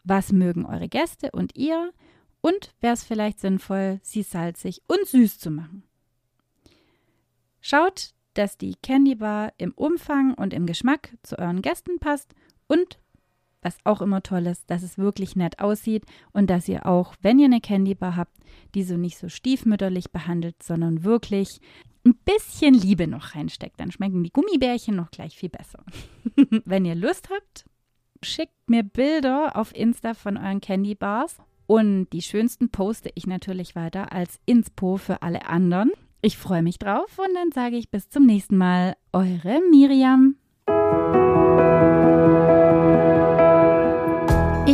Was 0.04 0.32
mögen 0.32 0.64
eure 0.64 0.88
Gäste 0.88 1.30
und 1.32 1.56
ihr? 1.56 1.92
Und 2.40 2.74
wäre 2.80 2.94
es 2.94 3.04
vielleicht 3.04 3.40
sinnvoll, 3.40 3.98
sie 4.02 4.22
salzig 4.22 4.82
und 4.86 5.06
süß 5.06 5.38
zu 5.38 5.50
machen. 5.50 5.82
Schaut, 7.60 8.14
dass 8.34 8.56
die 8.56 8.76
Candy 8.82 9.16
Bar 9.16 9.52
im 9.58 9.72
Umfang 9.72 10.34
und 10.34 10.54
im 10.54 10.66
Geschmack 10.66 11.16
zu 11.22 11.36
euren 11.38 11.62
Gästen 11.62 11.98
passt 11.98 12.34
und 12.68 12.98
was 13.62 13.76
auch 13.84 14.00
immer 14.00 14.22
toll 14.22 14.46
ist, 14.46 14.70
dass 14.70 14.82
es 14.82 14.98
wirklich 14.98 15.34
nett 15.34 15.58
aussieht 15.58 16.04
und 16.32 16.48
dass 16.48 16.68
ihr 16.68 16.86
auch, 16.86 17.14
wenn 17.22 17.38
ihr 17.38 17.46
eine 17.46 17.60
Candy 17.60 17.94
Bar 17.94 18.16
habt, 18.16 18.36
diese 18.74 18.96
nicht 18.96 19.18
so 19.18 19.28
stiefmütterlich 19.28 20.10
behandelt, 20.12 20.62
sondern 20.62 21.02
wirklich 21.02 21.60
ein 22.06 22.14
bisschen 22.24 22.74
Liebe 22.74 23.06
noch 23.08 23.34
reinsteckt. 23.34 23.80
Dann 23.80 23.90
schmecken 23.90 24.22
die 24.22 24.32
Gummibärchen 24.32 24.94
noch 24.94 25.10
gleich 25.10 25.36
viel 25.36 25.48
besser. 25.48 25.84
wenn 26.64 26.84
ihr 26.84 26.94
Lust 26.94 27.28
habt, 27.30 27.64
schickt 28.22 28.54
mir 28.68 28.82
Bilder 28.82 29.56
auf 29.56 29.74
Insta 29.74 30.14
von 30.14 30.36
euren 30.36 30.60
Candy 30.60 30.94
Bars 30.94 31.36
und 31.66 32.08
die 32.12 32.22
schönsten 32.22 32.70
poste 32.70 33.10
ich 33.14 33.26
natürlich 33.26 33.76
weiter 33.76 34.12
als 34.12 34.40
Inspo 34.46 34.96
für 34.96 35.22
alle 35.22 35.46
anderen. 35.46 35.90
Ich 36.22 36.38
freue 36.38 36.62
mich 36.62 36.78
drauf 36.78 37.18
und 37.18 37.34
dann 37.34 37.52
sage 37.52 37.76
ich 37.76 37.90
bis 37.90 38.08
zum 38.08 38.26
nächsten 38.26 38.56
Mal. 38.56 38.96
Eure 39.12 39.60
Miriam. 39.70 40.36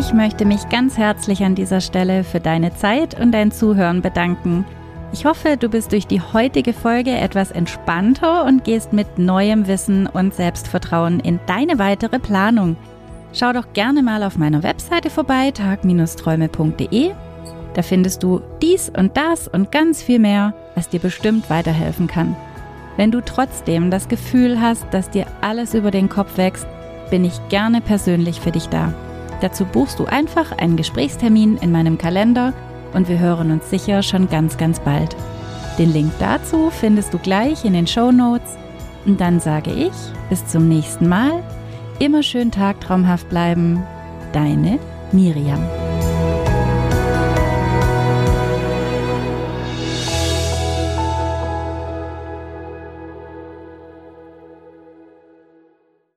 Ich 0.06 0.12
möchte 0.12 0.44
mich 0.44 0.68
ganz 0.68 0.98
herzlich 0.98 1.44
an 1.44 1.54
dieser 1.54 1.80
Stelle 1.80 2.24
für 2.24 2.38
deine 2.38 2.76
Zeit 2.76 3.18
und 3.18 3.32
dein 3.32 3.50
Zuhören 3.50 4.02
bedanken. 4.02 4.66
Ich 5.14 5.24
hoffe, 5.24 5.56
du 5.56 5.70
bist 5.70 5.92
durch 5.92 6.06
die 6.06 6.20
heutige 6.20 6.74
Folge 6.74 7.12
etwas 7.12 7.50
entspannter 7.50 8.44
und 8.44 8.64
gehst 8.64 8.92
mit 8.92 9.18
neuem 9.18 9.66
Wissen 9.66 10.06
und 10.06 10.34
Selbstvertrauen 10.34 11.20
in 11.20 11.40
deine 11.46 11.78
weitere 11.78 12.18
Planung. 12.18 12.76
Schau 13.32 13.54
doch 13.54 13.72
gerne 13.72 14.02
mal 14.02 14.22
auf 14.22 14.36
meiner 14.36 14.62
Webseite 14.62 15.08
vorbei, 15.08 15.50
tag-träume.de. 15.52 17.12
Da 17.72 17.82
findest 17.82 18.22
du 18.22 18.42
dies 18.60 18.90
und 18.90 19.16
das 19.16 19.48
und 19.48 19.72
ganz 19.72 20.02
viel 20.02 20.18
mehr, 20.18 20.52
was 20.74 20.90
dir 20.90 21.00
bestimmt 21.00 21.48
weiterhelfen 21.48 22.08
kann. 22.08 22.36
Wenn 22.98 23.10
du 23.10 23.22
trotzdem 23.22 23.90
das 23.90 24.08
Gefühl 24.08 24.60
hast, 24.60 24.84
dass 24.92 25.08
dir 25.08 25.26
alles 25.40 25.72
über 25.72 25.90
den 25.90 26.10
Kopf 26.10 26.36
wächst, 26.36 26.66
bin 27.08 27.24
ich 27.24 27.40
gerne 27.48 27.80
persönlich 27.80 28.40
für 28.40 28.52
dich 28.52 28.68
da. 28.68 28.92
Dazu 29.40 29.64
buchst 29.64 29.98
du 29.98 30.06
einfach 30.06 30.52
einen 30.52 30.76
Gesprächstermin 30.76 31.56
in 31.58 31.72
meinem 31.72 31.98
Kalender 31.98 32.52
und 32.92 33.08
wir 33.08 33.18
hören 33.18 33.50
uns 33.50 33.68
sicher 33.70 34.02
schon 34.02 34.28
ganz, 34.28 34.56
ganz 34.56 34.80
bald. 34.80 35.16
Den 35.78 35.92
Link 35.92 36.12
dazu 36.18 36.70
findest 36.70 37.12
du 37.12 37.18
gleich 37.18 37.64
in 37.64 37.72
den 37.72 37.86
Show 37.86 38.12
Notes. 38.12 38.56
Und 39.04 39.20
dann 39.20 39.40
sage 39.40 39.72
ich 39.72 39.92
bis 40.30 40.46
zum 40.46 40.68
nächsten 40.68 41.08
Mal. 41.08 41.42
Immer 41.98 42.22
schön 42.22 42.50
tagtraumhaft 42.50 43.28
bleiben. 43.28 43.82
Deine 44.32 44.78
Miriam. 45.12 45.83